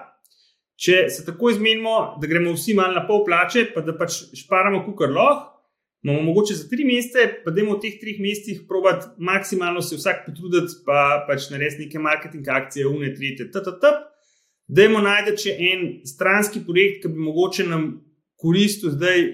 [0.76, 4.82] Če se tako izmenimo, da gremo vsi malo na pol plače, pa da pač šparamo
[4.86, 5.44] kukar loh,
[6.02, 10.24] imamo mogoče za tri mesece, pa da v teh treh mesecih provat maksimalno se vsak
[10.26, 13.92] potruditi, pa pač narediti neke marketing akcije, une, tretje, ttp.
[14.66, 17.86] Dajmo najti še en stranski projekt, ki bi mogoče nam
[18.42, 19.28] koristil zdaj,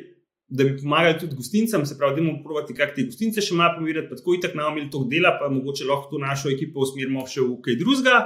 [0.48, 3.76] da bi pomagali tudi gostincem, se pravi, da bomo provati, kako te gostince še malo
[3.76, 7.26] pomiriti, pa tako itak nam imeli to dela, pa mogoče lahko to našo ekipo usmerimo
[7.28, 8.20] še v kaj drugega.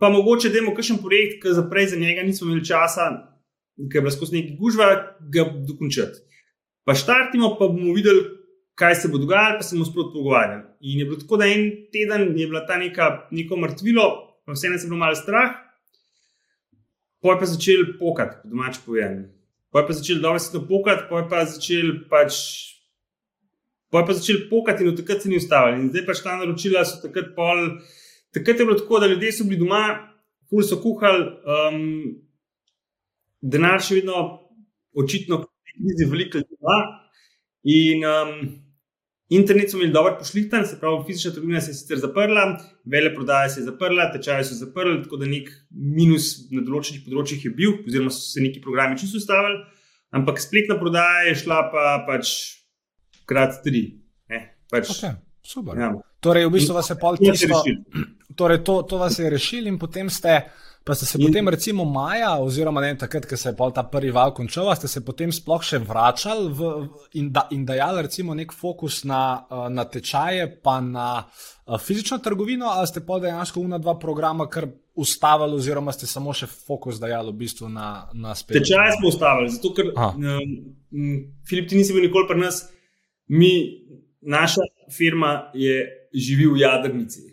[0.00, 3.10] Pa mogoče da imamo kakšen projekt, ki za prej za njega nismo imeli časa,
[3.76, 4.86] ki je bila skozi neki gužva,
[5.32, 6.24] ga dokončati.
[6.88, 8.24] Pa štartimo, pa bomo videli,
[8.80, 10.64] kaj se bo dogajalo, pa se bomo sproti pogovarjali.
[10.88, 14.06] In je bilo tako, da en teden je bila ta neka, neko mrtvilo,
[14.48, 15.60] pa vse nas je bilo malo strah,
[17.20, 19.28] poj pa začeli pokati, po domač povedano.
[19.70, 22.34] Poj pa začeli dobro se pokati, poj pa začeli pač.
[23.90, 25.82] Poj pa začeli pokati in od takrat se ni ustavili.
[25.82, 27.78] In zdaj pač ta naročila so takrat pol.
[28.34, 29.84] Takrat je bilo tako, da ljudje so bili doma,
[30.50, 31.78] ful so kuhali, um,
[33.42, 34.18] denar še vedno
[34.94, 36.80] očitno krizi veliko ljudi.
[37.70, 38.36] In um,
[39.30, 42.44] internet so imeli dobro pošlihtan, se pravi, fizična trgovina se je sicer zaprla,
[42.84, 47.44] vele prodaje se je zaprla, tečaje so zaprli, tako da nek minus na določenih področjih
[47.46, 49.62] je bil, oziroma so se neki programi čisto ustavili,
[50.18, 52.34] ampak spletna prodaja je šla pa pač
[53.30, 53.84] krat tri.
[54.70, 55.78] Pač, okay, super.
[55.78, 55.92] Ja.
[56.22, 57.62] Torej, v bistvu vas je pol tisto,
[58.38, 60.42] torej to, to vas je rešili in potem ste.
[60.84, 64.10] Pa ste se in, potem, recimo, maja, oziroma ne, takrat, ko se je ta prvi
[64.16, 66.70] val končal, ste se potem sploh še vračali v,
[67.20, 72.18] in, da, in dajali, recimo, nek fokus na, eh, na tečaje, pa na uh, fizično
[72.24, 76.96] trgovino, ali ste pa dejansko una dva programa kar ustavili, oziroma ste samo še fokus
[77.00, 78.56] dajali v bistvu na, na spet.
[78.62, 80.54] Tečaje smo ustavili, zato ker um,
[81.44, 82.64] Filip, ti nisi bil nikoli pri nas,
[83.28, 83.52] mi,
[84.24, 84.64] naša
[84.96, 85.84] firma je
[86.16, 87.26] živela v jadrnici.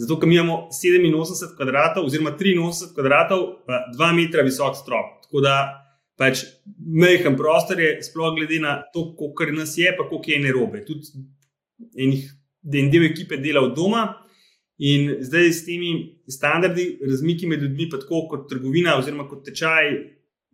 [0.00, 5.18] Zato, ker imamo 87 kvadratov, oziroma 83 kvadratov, pa 2 metra visok strop.
[5.26, 5.56] Tako da
[6.20, 6.44] pač
[6.78, 10.82] mehen prostor je, sploh glede na to, koliko nas je, pa koliko je ne robe.
[10.88, 11.24] Tudi
[11.96, 12.24] enih,
[12.80, 14.06] en del ekipe dela od doma.
[14.80, 15.92] In zdaj s temi
[16.28, 19.90] standardi, razmiki med ljudmi, pa tako kot trgovina, oziroma kot tečaj,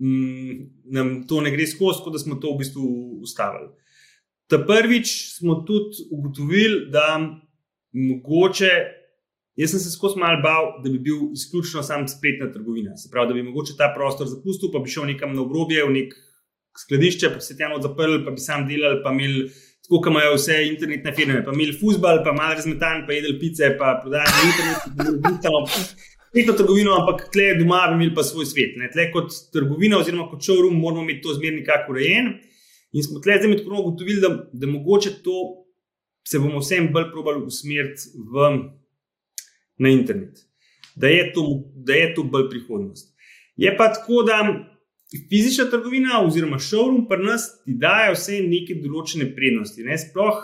[0.03, 0.57] m, mm,
[0.97, 2.87] nam to ne gre skozi, tako da smo to v bistvu
[3.23, 3.71] ustavili.
[4.51, 7.07] Ta prvič smo tudi ugotovili, da
[7.95, 8.71] mogoče
[9.57, 12.97] jaz sem se skozi mal bal, da bi bil izključno sam spletna trgovina.
[12.97, 15.95] Se pravi, da bi mogoče ta prostor zapustil, pa bi šel nekam na obrobje, v
[15.95, 16.17] nek
[16.83, 19.47] skladišče, pa se tam odzaprl, pa bi sam delal, pa imel.
[19.87, 23.69] Tako kot imajo vse internetne firme, pa imeli futbol, pa malo razmetan, pa jedel pice,
[23.79, 25.85] pa prodajali na internetu,
[26.37, 28.75] spletno trgovino, ampak tle doma bi imeli pa svoj svet.
[28.81, 28.91] Ne.
[28.91, 32.35] Tle kot trgovina, oziroma kot showroom, moramo imeti to zmerno nekako urejeno.
[32.93, 35.37] In smo tle zdaj med korom ugotovili, da, da mogoče to
[36.27, 38.51] se bomo vsem bolj probali usmeriti v
[39.79, 40.43] na internet.
[40.97, 41.43] Da je, to,
[41.77, 43.13] da je to bolj prihodnost.
[43.57, 44.41] Je pa tako, da
[45.29, 49.85] fizična trgovina oziroma showroom pri nas ti daje vse neke določene prednosti.
[49.85, 49.99] Ne?
[50.01, 50.41] Sploh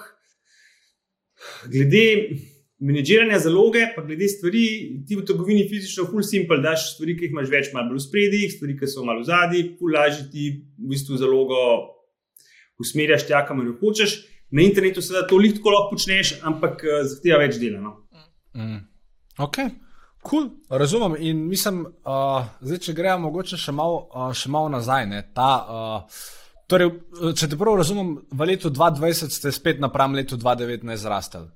[1.72, 2.04] glede
[2.82, 4.64] menedžiranja zaloge, pa glede stvari,
[5.06, 8.06] ti v trgovini fizično, full simple, daš stvari, ki jih imaš več, malo bolj v
[8.08, 11.60] spredji, stvari, ki so malo v zadnji, full lažje ti v bistvu zalogo
[12.82, 14.18] usmerjaš tja, kamor hočeš.
[14.52, 17.80] Na internetu se da to lahko počneš, ampak eh, zahteva več dela.
[17.80, 17.92] No?
[18.52, 18.82] Mm.
[19.38, 19.56] Ok,
[20.28, 20.50] cool.
[20.68, 21.16] razumem.
[21.18, 25.08] In mislim, uh, zdaj, če gremo mogoče še malo uh, mal nazaj.
[25.34, 26.20] Ta, uh,
[26.68, 26.92] torej,
[27.38, 31.50] če te prav razumem, v letu 2020 ste spet napram letu 2019 zrastali.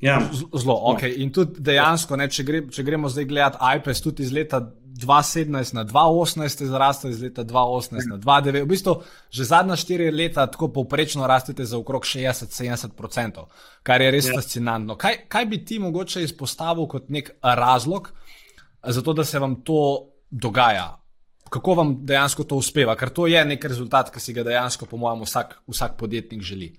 [0.00, 0.20] Ja.
[0.54, 1.02] Zelo, ok.
[1.18, 4.60] In tudi dejansko, ne, če, gre, če gremo zdaj gledati iPad, tudi iz leta
[4.98, 8.62] 2017 na 2018 zrastel, iz leta 2018 na 2009.
[8.62, 8.94] V bistvu
[9.30, 13.44] že zadnja štiri leta tako povprečno rastete za okrog 60-70%,
[13.82, 14.38] kar je res ja.
[14.38, 14.96] fascinantno.
[14.98, 18.10] Kaj, kaj bi ti mogoče izpostavil kot nek razlog
[18.82, 20.94] za to, da se vam to dogaja?
[21.50, 22.94] Kako vam dejansko to uspeva?
[22.96, 26.74] Ker to je nek rezultat, ki si ga dejansko, po mojem, vsak, vsak podjetnik želi.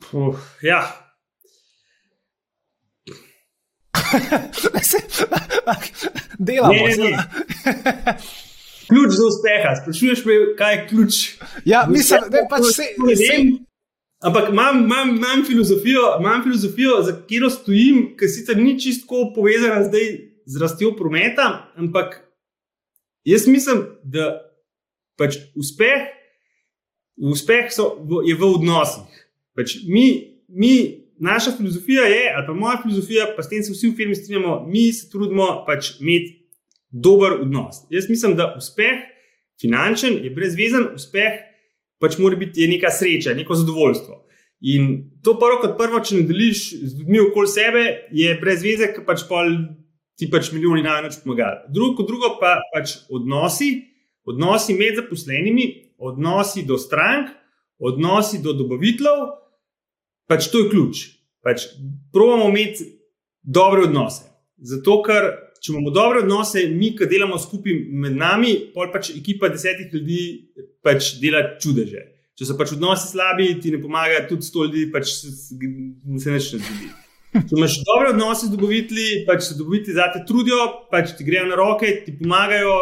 [0.00, 1.10] Puh, ja,
[6.38, 7.18] Delamo, ne, ne.
[8.88, 9.62] ključ za uspeh.
[9.82, 11.14] Sprašuješ me, kaj je ključ?
[11.64, 13.58] Ja, mislim, da pač se ne vem.
[14.20, 19.84] Ampak imam, imam, imam, filozofijo, imam filozofijo, za katero stojim, ki sicer ni čisto povezana
[19.86, 22.20] zdaj z rastjo prometa, ampak
[23.24, 24.40] jaz mislim, da
[25.16, 26.00] pač uspeh,
[27.32, 29.19] uspeh so, je v odnosih.
[29.56, 30.06] Pač mi,
[30.48, 30.74] mi
[31.20, 34.64] naša filozofija je, ali pa moja filozofija, pa s tem se vsi v firmi strinjamo,
[34.68, 36.36] mi se trudimo pač imeti
[36.90, 37.84] dober odnos.
[37.90, 39.04] Jaz mislim, da uspeh,
[39.60, 41.44] finančen, je brezvezen, uspeh
[42.00, 44.16] pač mora biti neka sreča, neko zadovoljstvo.
[44.72, 44.88] In
[45.24, 49.06] to prvo, kot prvo, če ne deliš z ljudmi okoli sebe, je brez veze, ker
[49.08, 49.52] pač pol
[50.20, 51.70] ti pač milijoni največ pomagali.
[51.72, 53.70] Drugo, drugo pa pač odnosi,
[54.28, 57.32] odnosi med zaposlenimi, odnosi do strank,
[57.80, 59.30] odnosi do dobaviteljev,
[60.30, 61.04] pač to je ključ.
[61.42, 61.66] Pač
[62.12, 62.86] Probamo imeti
[63.42, 64.28] dobre odnose.
[64.60, 69.50] Zato, ker če imamo dobre odnose, mi, ki delamo skupaj med nami, pa pač ekipa
[69.52, 70.22] desetih ljudi
[70.84, 72.06] pač dela čudeže.
[72.38, 75.56] Če so pač odnosi slabi, ti ne pomaga, tudi sto ljudi pač se
[76.32, 76.90] neč ne zgodi.
[77.30, 81.44] Če imaš dobre odnose z dobavitelji, pač se dobavitelji za te trudijo, pač ti grejo
[81.50, 82.78] na roke, ti pomagajo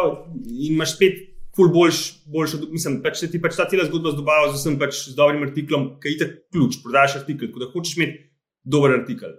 [0.47, 1.28] in imaš spet
[1.59, 1.99] ful boljš,
[2.31, 5.03] boljš od, mislim, pač se ti pač ta cela zgodba z dobavo, z vsem pač
[5.11, 8.21] z dobrim artiklom, je tako ključ, prodaš artikel, tako da hočeš imeti
[8.63, 9.35] dober artikel.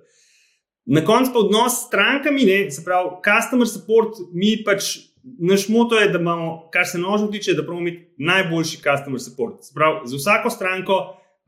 [0.90, 5.96] Na koncu pa odnos s strankami, ne, se pravi, customer support, mi pač naš moto
[6.00, 9.64] je, da imamo, kar se nožo tiče, da pravimo imeti najboljši customer support.
[9.64, 10.98] Se pravi, za vsako stranko,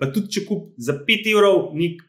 [0.00, 2.02] pa tudi če kup za 5 evrov nek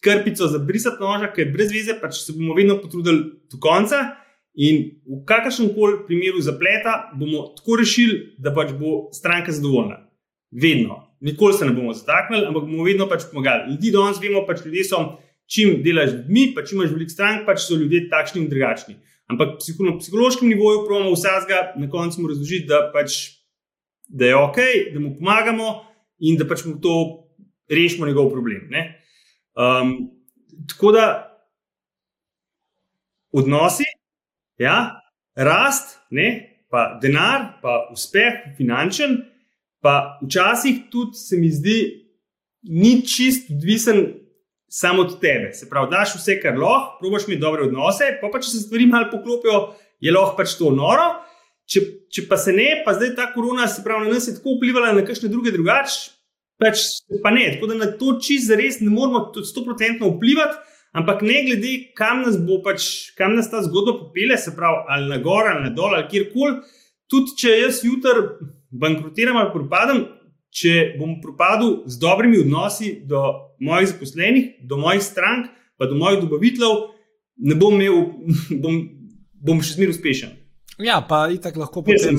[0.00, 4.04] krpico za brisati noža, je brez veze, pač se bomo vedno potrudili do konca.
[4.54, 10.00] In v kakršnem koli primeru zapleta bomo tako rešili, da pač bo stranka zadovoljna.
[10.50, 11.06] Vedno.
[11.20, 13.70] Nikoli se ne bomo zataknili, ampak bomo vedno pač pomagali.
[13.74, 15.02] Ljudje danes vemo, pač ljudje so,
[15.46, 18.96] čim delaš ljudmi, pa čim imaš veliko strank, pač so ljudje takšni in drugačni.
[19.30, 23.20] Ampak na psihološkem nivoju pravimo vsega, na koncu mu razložiti, da, pač,
[24.08, 24.58] da je ok,
[24.94, 25.68] da mu pomagamo
[26.26, 26.96] in da pač mu to
[27.70, 28.66] rešimo njegov problem.
[29.54, 29.94] Um,
[30.66, 31.06] tako da
[33.30, 33.86] odnosi.
[34.60, 35.00] Ja?
[35.36, 36.50] Rast, ne?
[36.70, 39.16] pa denar, pa uspeh, finančen,
[39.82, 41.78] pa včasih tudi se mi zdi,
[42.70, 44.04] ni čist odvisen
[44.70, 45.50] samo od tebe.
[45.52, 48.86] Se pravi, daš vse, kar lahko, probaš mi dobre odnose, pa, pa če se stvari
[48.86, 49.58] malo poklopijo,
[50.00, 51.08] je lahko pač to noro.
[51.70, 54.56] Če, če pa se ne, pa zdaj ta korona, se pravi, na nas je tako
[54.56, 55.98] vplivala, na kakšne druge drugače,
[56.62, 56.86] pač
[57.22, 57.48] pa ne.
[57.56, 60.78] Tako da na to čist zares ne moramo 100% vplivati.
[60.90, 65.10] Ampak ne glede, kam nas bo pač, kam nas ta zgodba popele, se pravi, ali
[65.12, 66.56] na gor ali na dol ali kjerkoli,
[67.10, 68.24] tudi če jaz jutri
[68.70, 70.02] bankrotiram ali propadem,
[70.50, 73.22] če bom propadel z dobrimi odnosi do
[73.62, 75.46] mojih zaposlenih, do mojih strank,
[75.78, 76.82] pa do mojih dobaviteljev,
[77.46, 78.02] ne bom imel,
[78.62, 78.82] bom,
[79.38, 80.36] bom še zmeraj uspešen.
[80.80, 82.16] Ja, pa itak lahko potem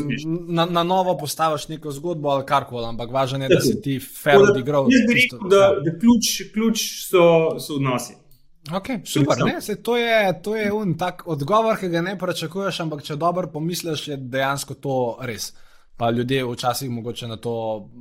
[0.54, 4.38] na, na novo postaviš neko zgodbo ali karkoli, ampak važno je, da si ti fair
[4.38, 4.86] odigral.
[4.92, 7.24] Jaz bi rekel, da, da ključ, ključ so,
[7.60, 8.21] so odnosi.
[8.70, 12.84] Okay, super, ne, se, to je, to je un tak odgovor, ki ga ne pričakuješ,
[12.84, 15.50] ampak če dobro pomisliš, je dejansko to res.
[15.98, 17.54] Pa ljudje včasih mogoče na to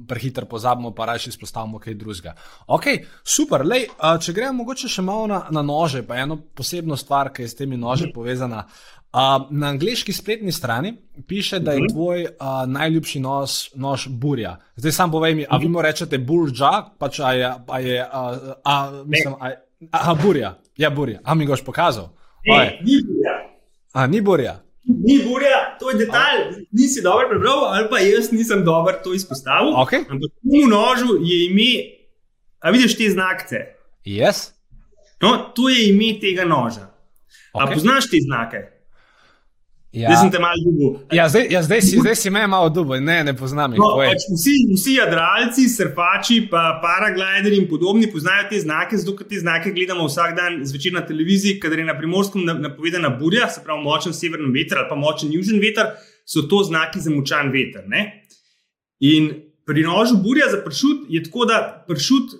[0.08, 2.34] prehiter pozabimo, pa raje izpostavimo kaj drugega.
[2.66, 2.86] Ok,
[3.24, 3.64] super.
[3.66, 3.88] Lej,
[4.24, 7.58] če gremo mogoče še malo na, na nože, pa eno posebno stvar, ki je s
[7.58, 8.64] temi noži povezana.
[9.10, 10.92] Uh, na angliški spletni strani
[11.26, 11.88] piše, da je mhm.
[11.90, 14.54] tvoj uh, najljubši nož, nož burja.
[14.76, 18.22] Zdaj sam povej mi, a vi mu rečete burja, pač a je, a je, a,
[18.64, 19.50] a, mislim, a,
[19.90, 22.10] a burja, ja burja, a mi ga boš pokazal?
[22.46, 23.36] Ne, ni burja.
[23.92, 24.60] A, ni burja.
[24.84, 26.60] Ni burja, to je detalj, a.
[26.72, 29.72] nisi dobro prebral, ali pa jaz nisem dobro to izpostavil.
[29.84, 30.04] Okay.
[30.08, 31.72] Ampak v nožu je ime,
[32.60, 33.56] a vidiš te znakce?
[34.04, 34.50] Yes.
[35.20, 36.90] No, to je ime tega noža.
[37.52, 37.62] Okay.
[37.62, 38.79] A poznaš te znake?
[39.92, 40.06] Ja.
[40.06, 40.90] Zdaj sem te malo dubil.
[41.10, 43.80] Ja, zdaj, ja, zdaj, si, zdaj si me malo dubil, ne, ne poznam jih.
[43.82, 49.40] No, pač vsi, vsi jadralci, surfači, pa paraglideri in podobni poznajo te znake, zato te
[49.42, 53.82] znake gledamo vsak dan zvečer na televiziji, kadar je na primorskem napovedana burja, se pravi
[53.82, 55.90] močen severni veter ali pa močen južni veter,
[56.22, 57.82] so to znaki za močan veter.
[57.90, 58.06] Ne?
[59.02, 59.32] In
[59.66, 62.38] pri nožu burja za pršut je tako, da pršut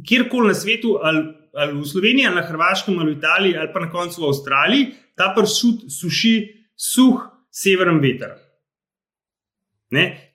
[0.00, 3.84] kjerkoli na svetu, ali, ali v Sloveniji, ali na Hrvaškem, ali v Italiji, ali pa
[3.84, 6.36] na koncu v Avstraliji, ta pršut suši
[6.76, 8.36] suh severen veter.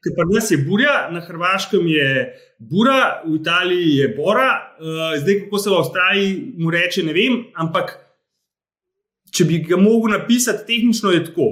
[0.02, 2.12] Ker pa nas je burja, na Hrvaškem je
[2.60, 7.36] bura, v Italiji je bora, uh, zdaj kako se v Avstraliji mu reče, ne vem,
[7.60, 7.98] ampak
[9.32, 11.50] če bi ga mogel napisati, tehnično je tako.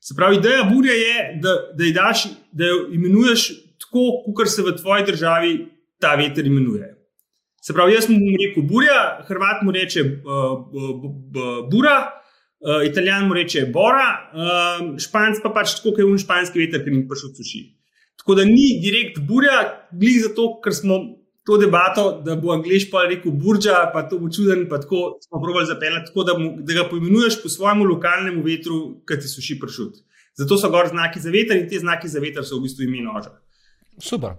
[0.00, 0.38] Se pravi,
[0.70, 3.48] burja je, da, da, daš, da jo imenuješ
[3.82, 4.04] tako,
[4.36, 5.56] kot se v tvoji državi
[6.00, 6.92] ta veter imenuje.
[7.62, 11.96] Se pravi, jaz mu rekel burja, Hrvat mu reče uh, b, b, b, bura.
[12.66, 16.82] Uh, Italijan mu reče Bora, uh, Španc pa pač tako, kot je un španski veter,
[16.82, 17.60] ki ni prišel suši.
[18.18, 19.60] Tako da ni direkt burja,
[19.94, 20.96] glih zato, ker smo
[21.46, 25.38] to debato, da bo angliš pa rekel burja, pa to bo čuden, pa tako smo
[25.42, 29.60] provali zapeljati, tako da, mu, da ga poimenuješ po svojemu lokalnemu vetru, ki ti suši
[29.62, 30.02] pršut.
[30.36, 33.04] Zato so gor znaki za veter in te znaki za veter so v bistvu ime
[33.06, 33.30] noža.
[34.02, 34.34] Super.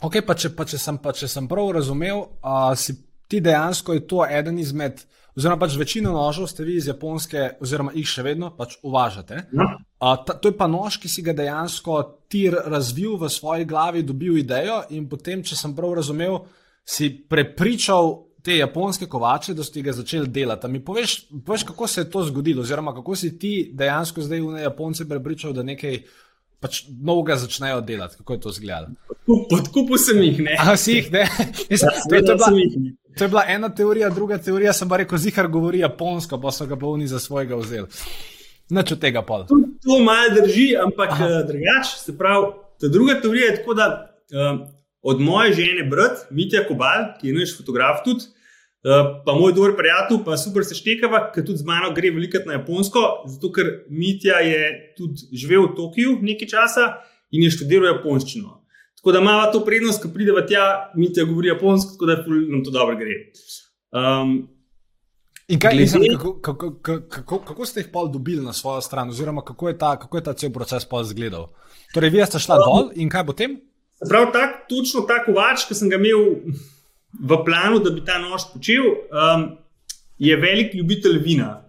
[0.00, 2.96] Ok, pa če, pa če, sem, pa če sem prav razumel, uh, si
[3.28, 5.04] ti dejansko je to eden izmed
[5.36, 9.42] oziroma pač večino nožev ste vi iz Japonske, oziroma jih še vedno pač uvažate.
[9.52, 9.68] Ja.
[10.00, 11.98] A, ta, to je pa nož, ki si ga dejansko
[12.32, 16.40] ti razvil v svoji glavi, dobil idejo in potem, če sem prav razumel,
[16.86, 18.14] si prepričal
[18.46, 20.68] te japonske kovače, da ste ga začeli delati.
[20.70, 24.62] Mi poveš, poveš, kako se je to zgodilo, oziroma kako si ti dejansko zdaj v
[24.62, 26.00] Japonci prepričal, da nekaj.
[26.56, 28.94] Pač novega začnejo delati, kako je to izgledalo.
[29.50, 30.54] Podkupu sem jih, ne.
[30.56, 31.26] A si jih, ne.
[31.68, 32.48] Ja, to, to, je bila,
[33.18, 36.66] To je bila ena teorija, druga teorija, sem pa rekel, zihar govori japonsko, pa so
[36.68, 37.86] ga pa oni za svojega vzeli.
[38.70, 39.46] Noč od tega pol.
[39.48, 41.94] To, to malo drži, ampak uh, drugače.
[41.96, 42.50] Se pravi,
[42.80, 43.86] ta druga teorija je tako, da
[44.34, 44.66] uh,
[45.02, 49.76] od moje žene brat, Mitja Kobal, ki je naš fotograf tudi, uh, pa moj dober
[49.78, 54.42] prijatelj, pa super seštekava, ki tudi z mano gre veliko na japonsko, zato ker Mitja
[54.44, 54.60] je
[54.98, 56.90] tudi živel v Tokiu nekaj časa
[57.32, 58.55] in je študiral japonščino.
[59.06, 62.14] Tako da ima to prednost, ko prideva tja, mi te govori japonsko, tako da
[62.50, 63.14] nam to dobro gre.
[63.94, 64.48] Um,
[65.48, 65.82] In kaj, glede...
[65.82, 66.70] mislim, kako, kako,
[67.08, 70.24] kako, kako ste jih pol dobili na svojo stran, oziroma kako je ta, kako je
[70.24, 71.46] ta cel proces pol izgledal?
[71.94, 73.54] Torej, vi ste šla um, dol in kaj potem?
[74.08, 76.42] Prav tak, točno tako vač, ki sem ga imel
[77.30, 79.52] v planu, da bi ta nož počel, um,
[80.18, 81.60] je velik ljubitelj vina.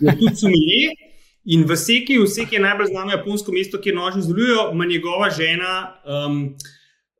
[0.00, 1.07] Je tudi sumilje.
[1.48, 5.30] In v Seki, v Seki je najbolj znano japonsko mesto, kjer nož izdelujejo, ima njegova
[5.32, 5.70] žena
[6.04, 6.42] um,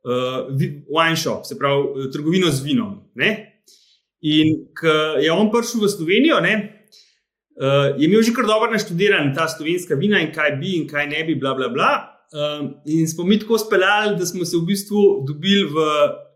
[0.05, 0.51] uh,
[0.85, 2.99] wine shop, se pravi uh, trgovino z vinom.
[3.15, 3.31] Ne?
[4.21, 6.55] In ko je on prišel v Slovenijo, ne,
[7.57, 11.09] uh, je imel že kar dobro naštudiran ta slovenska vina in kaj bi in kaj
[11.09, 11.93] ne bi, bla, bla, bla.
[12.29, 15.89] Um, in smo mi tako speljali, da smo se v bistvu dobili v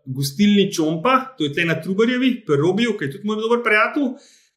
[0.05, 4.15] gostilni Čompa, to je tle na Trubarjevi, pri Robiju, ki je tudi moj dober prijatelj.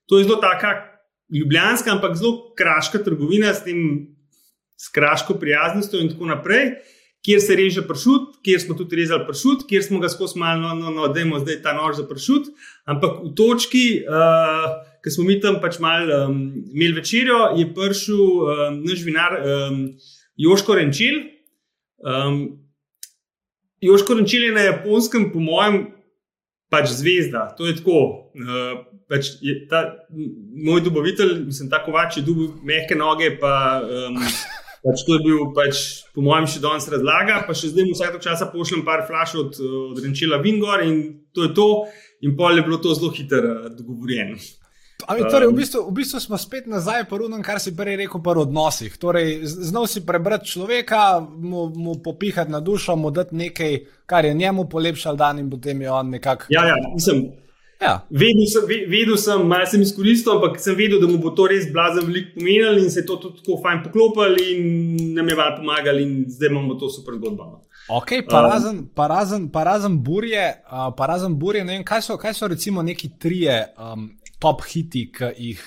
[0.09, 0.95] To je zelo taka
[1.33, 4.09] ljubljanska, ampak zelo kraška trgovina s tem,
[4.77, 6.77] s kraško prijaznostjo in tako naprej,
[7.27, 10.75] kjer se reže pršut, kjer smo tudi rezali pršut, kjer smo ga skozi malo, no,
[10.75, 12.53] no, no da imamo zdaj ta nož za pršut.
[12.87, 14.69] Ampak v točki, uh,
[15.03, 16.39] ki smo mi tam pač malo um,
[16.71, 19.83] imeli večerjo, je prišel um, naš vinar um,
[20.39, 21.18] Joško Renčil.
[21.99, 22.61] Um,
[23.83, 25.89] Joško Renčil je na japonskem, po mojem,
[26.70, 27.49] pač zvezda.
[27.59, 28.31] To je tako.
[28.39, 29.36] Uh, pač
[29.70, 29.82] ta,
[30.66, 33.32] moj dobavitelj, mislim, tako vač je dobil mehke noge.
[33.40, 34.18] Pa, um,
[34.86, 35.84] pač to je bil, pač,
[36.14, 37.40] po mojem, še danes razlaga.
[37.46, 39.59] Pa še zdaj mu vsake časa pošljem par flash od,
[39.92, 41.02] od Renčila Vingor in
[41.34, 41.70] to je to.
[42.24, 44.38] In pol je bilo to zelo hitro uh, dogovorjeno.
[44.96, 48.32] Torej, v, bistvu, v bistvu smo spet nazaj po runem, kar si prej rekel, po
[48.42, 48.96] odnosih.
[48.96, 53.76] Torej, znal si prebrati človeka, mu, mu popihati na dušo, mu dati nekaj,
[54.09, 56.48] kar je njemu polepšal dan in potem je on nekako.
[56.48, 57.28] Ja, ja, mislim.
[57.79, 58.07] Ja.
[58.11, 61.47] Vedel sem, ve- vedel sem malo sem izkoristil, ampak sem vedel, da mu bo to
[61.47, 64.62] res blazen veliko pomenilo in se je to tudi tako fajn poklopili in
[65.14, 67.45] nam je malo pomagali in zdaj imamo to super zgodbo.
[67.45, 67.62] no.
[67.91, 72.03] Ok, pa razen, pa razen, pa razen burje, uh, pa razen burje, ne vem, kaj
[72.03, 74.09] so, kaj so recimo neki trije um,
[74.39, 75.61] top hiti, ki jih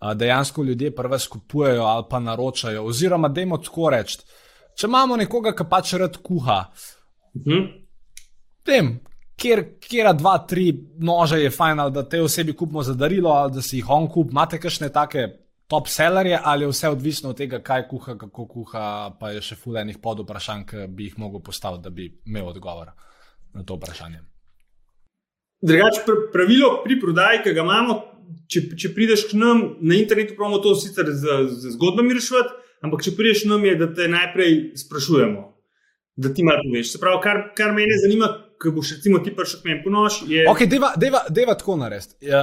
[0.00, 2.84] uh, dejansko ljudje prve skupujejo ali pa naročajo.
[2.84, 4.18] Oziroma, dajmo tako reči,
[4.74, 6.64] če imamo nekoga, ki pač rad kuha,
[7.36, 7.66] Mhm.
[8.66, 9.00] vem,
[9.40, 10.70] kjer, kjer dva, tri
[11.00, 14.30] nože je fajn, da te osebi kupimo za darilo, ali da si jih on kup.
[14.30, 15.26] Imate kakšne take
[15.70, 18.84] top sellerje, ali je vse odvisno od tega, kaj kuha, kako kuha,
[19.20, 22.90] pa je še fulejnih pod vprašanj, ki bi jih mogel postaviti, da bi imel odgovor
[23.54, 24.24] na to vprašanje.
[25.62, 27.96] Drugače, pr pravilo pri prodaji, ki ga imamo,
[28.50, 33.04] če, če prideš k nam na internetu, pravimo to sicer z, z zgodbami rešiti, ampak
[33.06, 35.44] če prideš k nam, je, da te najprej sprašujemo,
[36.24, 36.94] da ti malo poveš.
[36.94, 40.22] Se pravi, kar, kar mene zanima, ko boš recimo ti prišel k meni po nož,
[40.28, 40.44] je.
[40.50, 42.14] Ok, deva, deva, deva tako narediti.
[42.20, 42.42] Ja,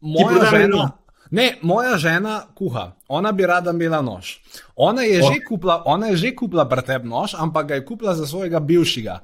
[0.00, 0.88] moja žena.
[1.30, 4.38] Ne, moja žena kuha, ona bi rada imela nož.
[4.76, 5.28] Ona je, Oh.
[5.28, 8.60] že kupila, ona je že kupila pri tebi nož, ampak ga je kupila za svojega
[8.60, 9.18] bivšega.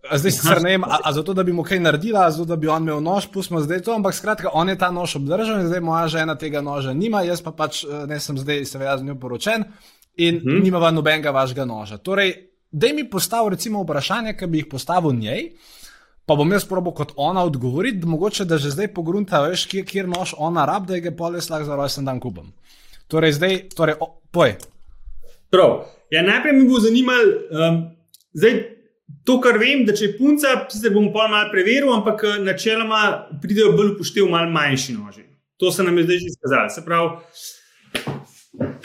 [0.00, 2.56] Zdaj si ne vem, a, a zato, da bi mu kaj naredila, a zato, da
[2.56, 5.66] bi on imel nož, pustimo zdaj to, ampak skratka, on je ta nož obdržal in
[5.66, 9.04] zdaj moja žena tega noža nima, jaz pa pač eh, ne sem zdaj seveda z
[9.04, 9.64] njo poročen
[10.16, 10.46] in Mhm.
[10.46, 10.62] hmm.
[10.62, 11.98] nimava nobenega vašega noža.
[11.98, 12.32] Torej,
[12.70, 15.50] daj mi postavi recimo vprašanje, ki bi jih postavil njej,
[16.30, 20.06] pa bom jaz probo kot ona odgovoriti, mogoče da že zdaj pogrunta, veš, kje, kjer
[20.08, 22.52] nož ona rab, da ga pol jaz lahko za rojsten dan kupim.
[23.10, 24.52] Torej, zdaj, torej, o, poj.
[25.50, 25.80] Prav.
[26.14, 27.80] Ja, najprej mi bo zanimalo, um,
[28.38, 28.60] zdaj,
[29.26, 33.00] to, kar vem, da če je punca, sicer bom pa malo preveril, ampak eh, načeloma
[33.42, 35.26] pridejo bolj upoštev malo manjši noži.
[35.58, 36.70] To se nam je zdaj že izkazalo.
[36.70, 37.08] Se pravi,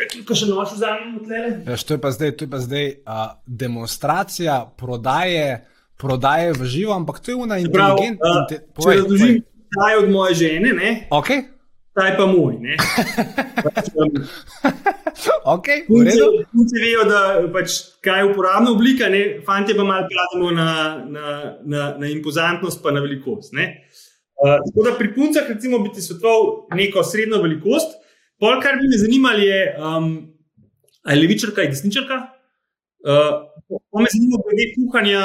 [0.02, 1.54] kaj še nož vzamemo tlele?
[1.70, 5.62] Veš, to je pa zdaj, to je pa zdaj uh, demonstracija prodaje,
[5.98, 8.32] prodaje v živo, ampak to je una inteligentna.
[8.32, 9.44] uh, Inte, če razložim,
[9.76, 10.90] ta je od moje žene, ne?
[11.12, 11.30] Ok,
[11.96, 12.60] ta je pa moj.
[13.64, 14.12] Pač, um,
[15.56, 16.04] ok, v
[16.52, 17.22] Punce, vejo, da
[17.56, 19.40] pač, kaj je uporabna oblika, ne?
[19.48, 20.70] fanti pa malo plademo na,
[21.08, 21.26] na,
[21.64, 23.56] na, na impozantnost, pa na velikost.
[23.56, 23.88] ne.
[24.36, 27.96] Uh, tako da pri puncah, recimo, bi ti svetoval neko srednjo velikost.
[28.36, 30.10] Pol, kar bi me zanimalo, je, um,
[31.08, 32.18] ali je levičarka ali desničarka.
[33.08, 35.24] Uh, pa me zanima, glede kuhanja,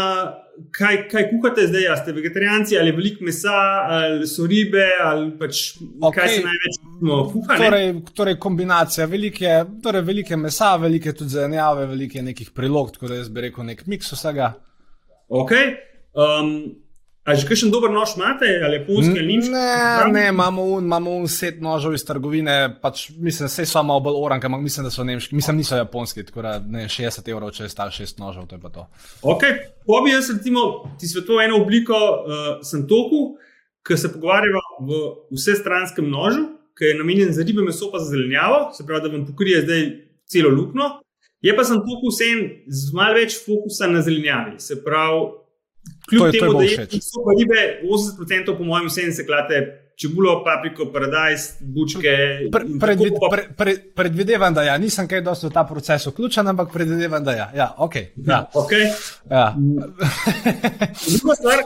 [0.72, 3.56] kaj, kaj kuhate zdaj, ali ste vegetarijanci, ali je veliko mesa,
[3.96, 6.14] ali so ribe, ali pač, okay.
[6.18, 7.58] kaj se največ no, kuha.
[7.58, 7.70] ne.
[7.70, 13.20] Torej, torej kombinacija velike, torej velike mesa, velike tudi zelenjave, velike nekih prilog, tako da
[13.20, 14.52] jaz bi rekel nek miks vsega.
[15.42, 15.76] Okay.
[16.14, 16.79] Um,
[17.24, 19.52] a že kakšen dober nož imate, ali japonski ali nemški?
[19.52, 24.00] Ne, ne, imamo un, imamo un set nožev iz trgovine, pač mislim, vse so malo
[24.06, 27.52] bolj oranke, ampak mislim, da so nemški, mislim, niso japonski, tako da ne 60 evrov,
[27.56, 28.86] če je star šest nožev, to je pa to.
[29.34, 29.60] Okay.
[29.86, 30.64] Po bi jaz recimo
[31.00, 33.36] ti svetoval eno obliko uh, santoku,
[33.84, 35.02] ki se pogovarjava v
[35.36, 36.46] vsestranskem nožu,
[36.78, 39.86] ki je namenjen za ribe, meso pa za zelenjavo, se pravi, da vam pokrije zdaj
[40.30, 40.88] celo luknjo.
[41.44, 44.58] Je pa santoku vsem z malo več fokusa na zelenjavi.
[44.60, 45.20] Se pravi,
[46.08, 46.90] kljub je- to je temu, da je všeč.
[47.00, 49.54] so pa ribe, 80% po mojem vsem se klate
[49.96, 52.12] čebulo, papriko, paradajz, bučke.
[52.48, 56.48] Pre, predvid, pa- pre, pre, predvidevam, da ja, nisem kaj dosti v ta proces vključen,
[56.48, 57.50] ampak predvidevam, da ja.
[57.54, 58.88] ja okay, ja, Okay.
[59.30, 59.54] ja.
[61.10, 61.58] Druga stvar,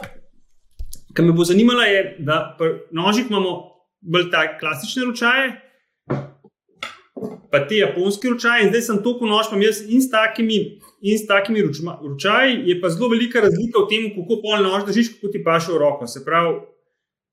[1.15, 3.55] ki me bo zanimala, je, da pri nožih imamo
[4.03, 5.47] bolj tak klasične ročaje,
[7.51, 8.65] pa te japonske ročaje.
[8.65, 12.81] In zdaj sem nož, pa jaz in s takimi, in s takimi ročma- ročaji je
[12.81, 16.07] pa zelo velika razlika v tem, kako pol nož držiš, kako ti paše v roko.
[16.07, 16.55] Se pravi,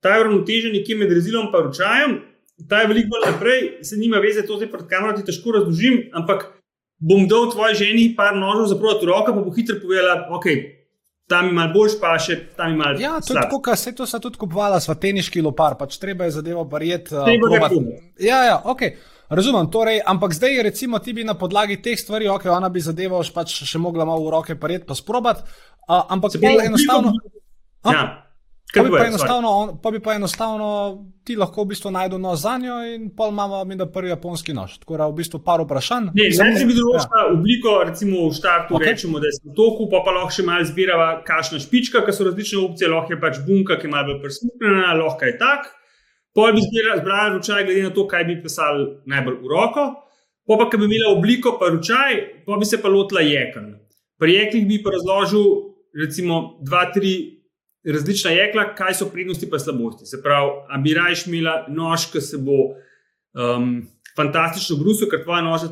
[0.04, 2.12] ta je uravnotežen nekje med rezilom in ročajem,
[2.68, 6.10] ta je veliko bolj naprej, se nima veze, to zdaj pred kamero ti težko razložim,
[6.14, 6.52] ampak
[7.00, 10.46] bom dal tvoji ženi par nožev za proti roko, pa bo hitro povedala, ok.
[11.28, 14.36] Tam ima boljš paše, tam ima ja, to je tako, kot se to so tudi
[14.38, 17.16] kupovala, sva teniški lopar, pač treba je zadevo verjeti.
[17.16, 18.04] Uh, Treba probat- probati.
[18.20, 18.82] ja, ja, ok.
[19.32, 23.22] Razumem, torej, ampak zdaj, recimo, ti bi na podlagi teh stvari, ok, ona bi zadevo
[23.34, 25.46] pač še mogla malo v roke parjeti, pa sprobati,
[25.88, 27.14] uh, ampak Se pravi, enostavno.
[27.84, 27.92] A?
[27.92, 28.04] Ja,
[28.72, 29.08] Pa bi, pa, sorry.
[29.08, 30.68] enostavno, on, pa bi pa enostavno
[31.28, 34.54] ti lahko v bistvu najdel nož za njo in pol imamo mi da prvi japonski
[34.54, 34.78] nož.
[34.80, 36.08] Tako da v bistvu par vprašanj.
[36.16, 36.80] Ne, Samo- najprej bi ja.
[36.80, 38.80] določila obliko, recimo v štartu Ok.
[38.80, 38.88] okay.
[38.88, 42.64] rečemo, da je stoku, pa pa lahko še malo zbirava kašna špička, ker so različne
[42.64, 45.68] opcije, lahko je pač bunka, ki je malo bolj prismuknjena, lahko je tak.
[46.36, 49.86] Pol bi zbira- zbrala ročaj, glede na to, kaj bi pisal najbolj v roko.
[50.48, 53.76] Po pa, ki bi imela obliko, pa ročaj, pa bi se pa lotila jekel.
[54.20, 55.46] Pri jeklih bi pa razložil,
[55.98, 57.42] recimo, dva, tri
[57.86, 60.06] različna jekla, kaj so prednosti in slabosti.
[60.06, 62.76] Se pravi, a bi rajš imela nož, ki se bo
[63.34, 63.82] um,
[64.16, 65.72] fantastično brusil, ker tvoja, noža,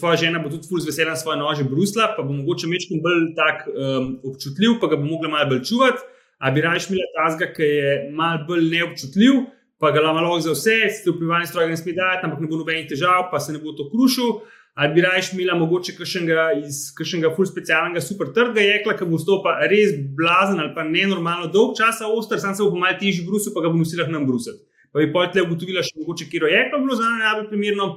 [0.00, 3.68] tvoja žena bo tudi z veseljem svoje nože brusla, pa bo mogoče mečkim bolj tak
[3.68, 6.10] um, občutljiv, pa ga bo mogla malo bolj čuvati.
[6.38, 9.44] a bi raje imela tazga, ki je mal bolj neobčutljiv,
[9.84, 12.60] pa ga lahko za vse, ste v privatni stroj ne smete dati, ampak ne bo
[12.62, 14.40] nobenih težav, pa se ne bo to krušil.
[14.74, 19.20] Ali bi raje imela mogoče kakšnega iz kakšnega full specialnega super trdega jekla, ki bo
[19.22, 23.54] stopa res blazen ali pa nenormalno dolg časa oster, sam se bo malo težji brusil,
[23.54, 24.64] pa ga bo nosila nam brusiti.
[24.90, 27.88] Pa bi potlej ugotovila še mogoče, kje je jeklo bilo za najbolj primerno.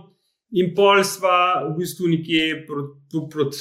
[0.58, 3.26] In pol sva v bistvu nekje proti.
[3.34, 3.58] Prot,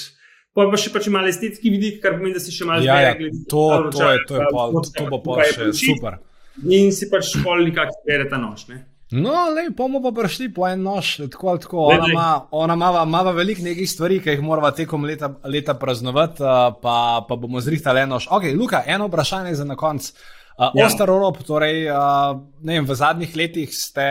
[0.56, 3.10] Pa pa še pač malo estetski vidik, kar pomeni, da si še malo ja, ja,
[3.18, 3.42] gledal.
[3.52, 4.62] To, to, je, to, je pa,
[4.96, 6.16] to bo pa še super.
[6.64, 8.68] In si pač pol nekako spere ta nož.
[8.70, 8.84] Ne?
[9.14, 11.82] No, le, bomo pa prišli po en nož, tako ali tako.
[11.92, 16.42] Ona ima, ona ima, ima veliko nekih stvari, ki jih moramo tekom leta, leta praznovati,
[16.82, 16.96] pa,
[17.28, 18.26] pa bomo zrihtali en nož.
[18.34, 20.10] Ok, Luka, eno vprašanje za na konec.
[20.56, 20.86] Uh, ja.
[20.86, 24.06] Ostar Orop, torej, uh, vem, v zadnjih letih ste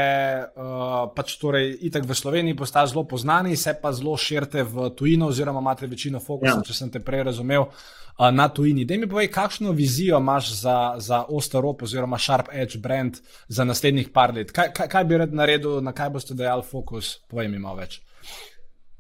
[0.45, 5.31] uh, pač torej, itak v Sloveniji postali zelo poznani, se pa zelo širite v tujino,
[5.33, 6.65] oziroma imate večino fokusa, ja.
[6.67, 8.85] če sem te prej razumel, uh, na tujini.
[8.85, 13.17] Da mi povej, kakšno vizijo imaš za, za Ostar Orop oziroma Sharp Edge brand
[13.47, 14.53] za naslednjih par let?
[14.53, 17.15] Kaj, kaj, kaj bi rad naredil, na kaj boste dejali fokus?
[17.25, 18.03] Povej mi malo več.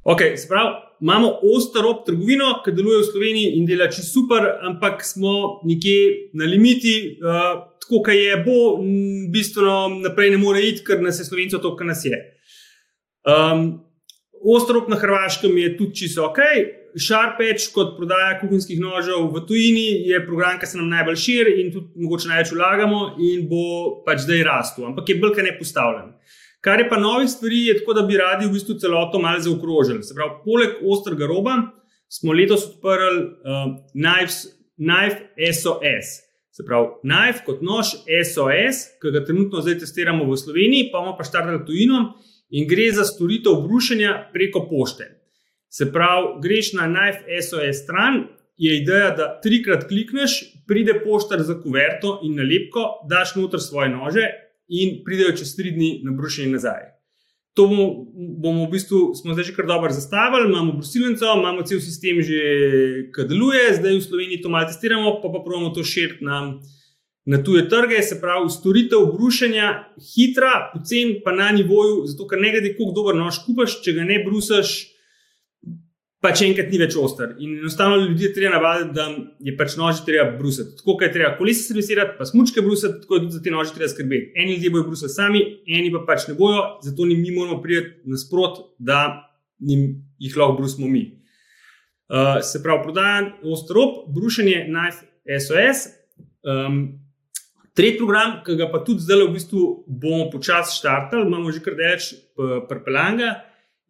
[0.05, 0.67] Okay, sprav,
[1.01, 6.45] imamo ostrop trgovino, ki deluje v Sloveniji in dela čisto super, ampak smo nekje na
[6.45, 8.57] limiti, uh, tako kot je, bo
[9.33, 12.21] bistveno naprej ne more iti, ker nas je slovencev to, kar nas je.
[13.25, 13.65] Um,
[14.45, 16.37] ostrop na Hrvaškem je tudi čisto ok.
[17.01, 21.73] Sharpeč kot prodaja kuhinjskih nožev v tujini je program, ki se nam najbolj širi in
[21.73, 23.65] tudi mogoče največ vlagamo in bo
[24.05, 26.13] pač zdaj rastel, ampak je bolj kaj ne postavljen.
[26.65, 30.03] Kar je pa novih stvari, je tako, da bi radi v bistvu celoto malo zaokrožili.
[30.03, 31.59] Se pravi, poleg ostrega roba
[32.09, 34.39] smo letos odprli uh, Knives,
[34.81, 36.13] Knife SOS.
[36.55, 37.91] Se pravi, Knife kot nož
[38.31, 41.99] SOS, ki ga trenutno zdaj testiramo v Sloveniji, pa imamo pa štartali tujino
[42.49, 45.11] in gre za storitev brušenja preko pošte.
[45.69, 48.23] Se pravi, greš na Knife SOS stran,
[48.57, 54.25] je ideja, da trikrat klikneš, pride poštar za kuverto in nalepko, daš noter svoje nože
[54.67, 56.91] in pridejo čez tri dni na brušenje nazaj.
[57.55, 57.87] To bomo,
[58.41, 62.41] bomo v bistvu, smo zdaj že kar dobro zastavili, imamo brusilnico, imamo cel sistem že,
[63.15, 66.59] ki deluje, zdaj v Sloveniji to malo testiramo, pa pa pravimo to širiti na,
[67.25, 72.51] na tuje trge, se pravi, storitev brušenja, hitra, pocen, pa na nivoju, zato ker ne
[72.51, 74.94] glede, koliko dober nož kupaš, če ga ne brusaš,
[76.25, 77.35] pa če enkrat ni več oster.
[77.43, 79.05] In enostavno ljudi je treba navaditi, da
[79.45, 80.73] je pač nož treba brusiti.
[80.79, 83.91] Tako kot je treba kolesa servisirati, pa smočke brusiti, tako tudi za te nože treba
[83.91, 84.31] skrbeti.
[84.41, 88.57] Eni ljudje bojo brusiti sami, eni pa pač ne bojo, zato mi moramo priti nasprot,
[88.79, 89.03] da
[89.61, 91.03] jih lahko brusimo mi.
[92.05, 95.05] Uh, se pravi, prodajan ostrop, brušenje Knife
[95.41, 95.87] SOS.
[96.45, 96.83] Um,
[97.75, 101.75] Tretji program, ki ga pa tudi zdaj v bistvu bomo počasi štartali, imamo že kar
[101.75, 102.13] več
[102.69, 103.33] prpelanga,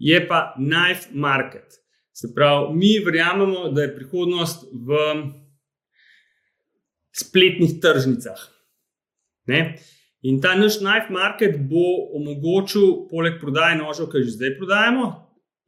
[0.02, 1.85] je pa Knife Market.
[2.16, 5.00] Se pravi, mi verjamemo, da je prihodnost v
[7.16, 8.40] spletnih tržnicah.
[9.52, 9.76] Ne?
[10.24, 11.84] In ta naš knife market bo
[12.18, 15.06] omogočil, poleg prodaje nožev, ki jih že zdaj prodajemo,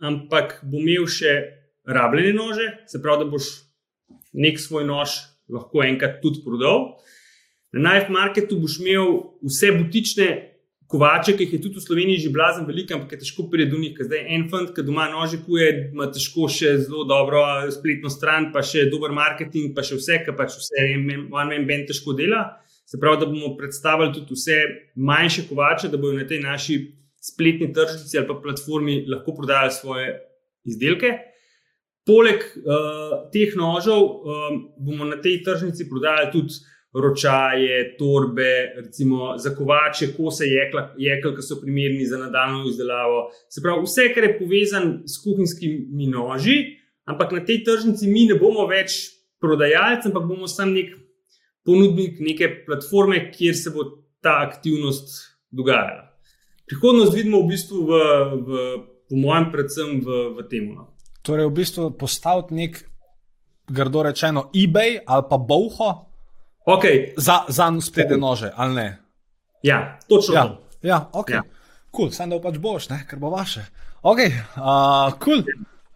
[0.07, 1.35] ampak bo imel še
[1.85, 3.51] rabljene nože, se pravi, da boš
[4.33, 5.19] nek svoj nož
[5.51, 6.95] lahko enkrat tudi prodal.
[7.75, 10.29] Na knife marketu boš imel vse butične
[10.87, 13.79] kovače, ki jih je tudi v Sloveniji že blazen veliko, ampak je težko priti do
[13.79, 13.97] njih.
[13.99, 17.43] Zdaj en fant, ki doma nože kuje, ima težko še zelo dobro
[17.75, 21.83] spletno stran, pa še dober marketing, pa še vse, kar pač vse en men ben
[21.89, 22.45] težko dela.
[22.87, 24.61] Se pravi, da bomo predstavili tudi vse
[24.95, 26.77] manjše kovače, da bodo na tej naši
[27.19, 30.13] spletni tržnici ali pa platformi lahko prodajali svoje
[30.63, 31.17] izdelke.
[32.07, 36.61] Poleg uh, teh nožev um, bomo na tej tržnici prodajali tudi
[37.01, 43.27] ročaje, torbe, recimo zakovače, kose jekla, jekla, ki so primerni za nadaljno izdelavo.
[43.49, 46.57] Se pravi, vse, kar je povezano s kuhinjskimi noži,
[47.05, 48.97] ampak na tej tržnici mi ne bomo več
[49.41, 50.95] prodajalci, ampak bomo sam nek
[51.67, 53.85] ponudnik neke platforme, kjer se bo
[54.23, 55.13] ta aktivnost
[55.51, 56.07] dogajala.
[56.67, 57.91] Prihodnost vidimo v bistvu, v,
[58.43, 58.65] v,
[59.07, 60.71] po mojem, predvsem v, v tem.
[60.75, 60.89] No.
[61.23, 62.81] Torej, v bistvu postaviti nek,
[63.67, 66.06] grdo rečeno, eBay ali pa boho,
[66.67, 67.13] Okay.
[67.17, 68.97] Za, za spletne nože, ali ne?
[69.63, 70.33] Ja, točno.
[70.35, 71.29] Ja, ja ok.
[71.29, 71.41] Ja.
[71.95, 73.05] Cool, Sam da pač boš, ne?
[73.07, 73.63] ker bo vaše.
[74.03, 75.45] Ok, uh, cool.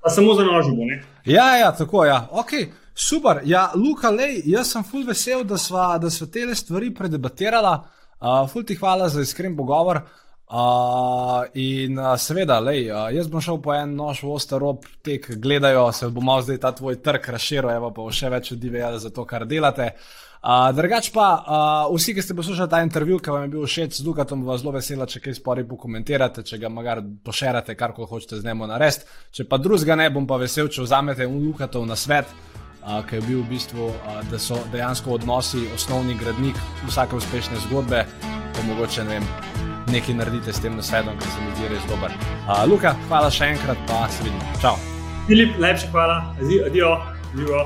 [0.01, 1.01] Pa samo za nože bo, ne?
[1.28, 2.05] Ja, ja, tako.
[2.07, 2.24] Ja.
[2.32, 2.55] Ok,
[2.95, 3.41] super.
[3.45, 7.76] Ja, Luka, lej, jaz sem full vesel, da smo sva te stvari predebatirala.
[8.22, 10.01] Uh, full ti hvala za iskren pogovor.
[10.51, 15.30] Uh, in uh, seveda, lej, uh, jaz bom šel po en nož v ostarob, tek
[15.36, 18.89] gledajo, se bo malo zdaj ta tvoj trg razširil, evo pa še več ljudi ve
[18.99, 19.93] za to, kar delate.
[19.95, 23.65] Uh, Uh, drugač pa, uh, vsi, ki ste poslušali ta intervju, ki vam je bil
[23.67, 27.93] všeč z Dukatom, vas zelo vesela, če kaj spori pokomentirate, če ga magar pošerate, kar
[27.93, 29.05] hočete z njim narediti.
[29.37, 32.25] Če pa drugega ne, bom pa vesel, če vzamete un Dukatov na svet.
[32.81, 37.61] Uh, Ker je bil v bistvu, uh, da so dejansko odnosi osnovni gradnik vsake uspešne
[37.67, 39.27] zgodbe, pa mogoče ne vem,
[39.93, 42.17] nekaj naredite s tem nasvetom, ki se mi zdi res dober.
[42.47, 44.41] Uh, Luka, hvala še enkrat, pa se vidimo.
[44.57, 44.73] Čau.
[45.29, 46.97] Filip, najlepša hvala, adijo,
[47.37, 47.61] adijo.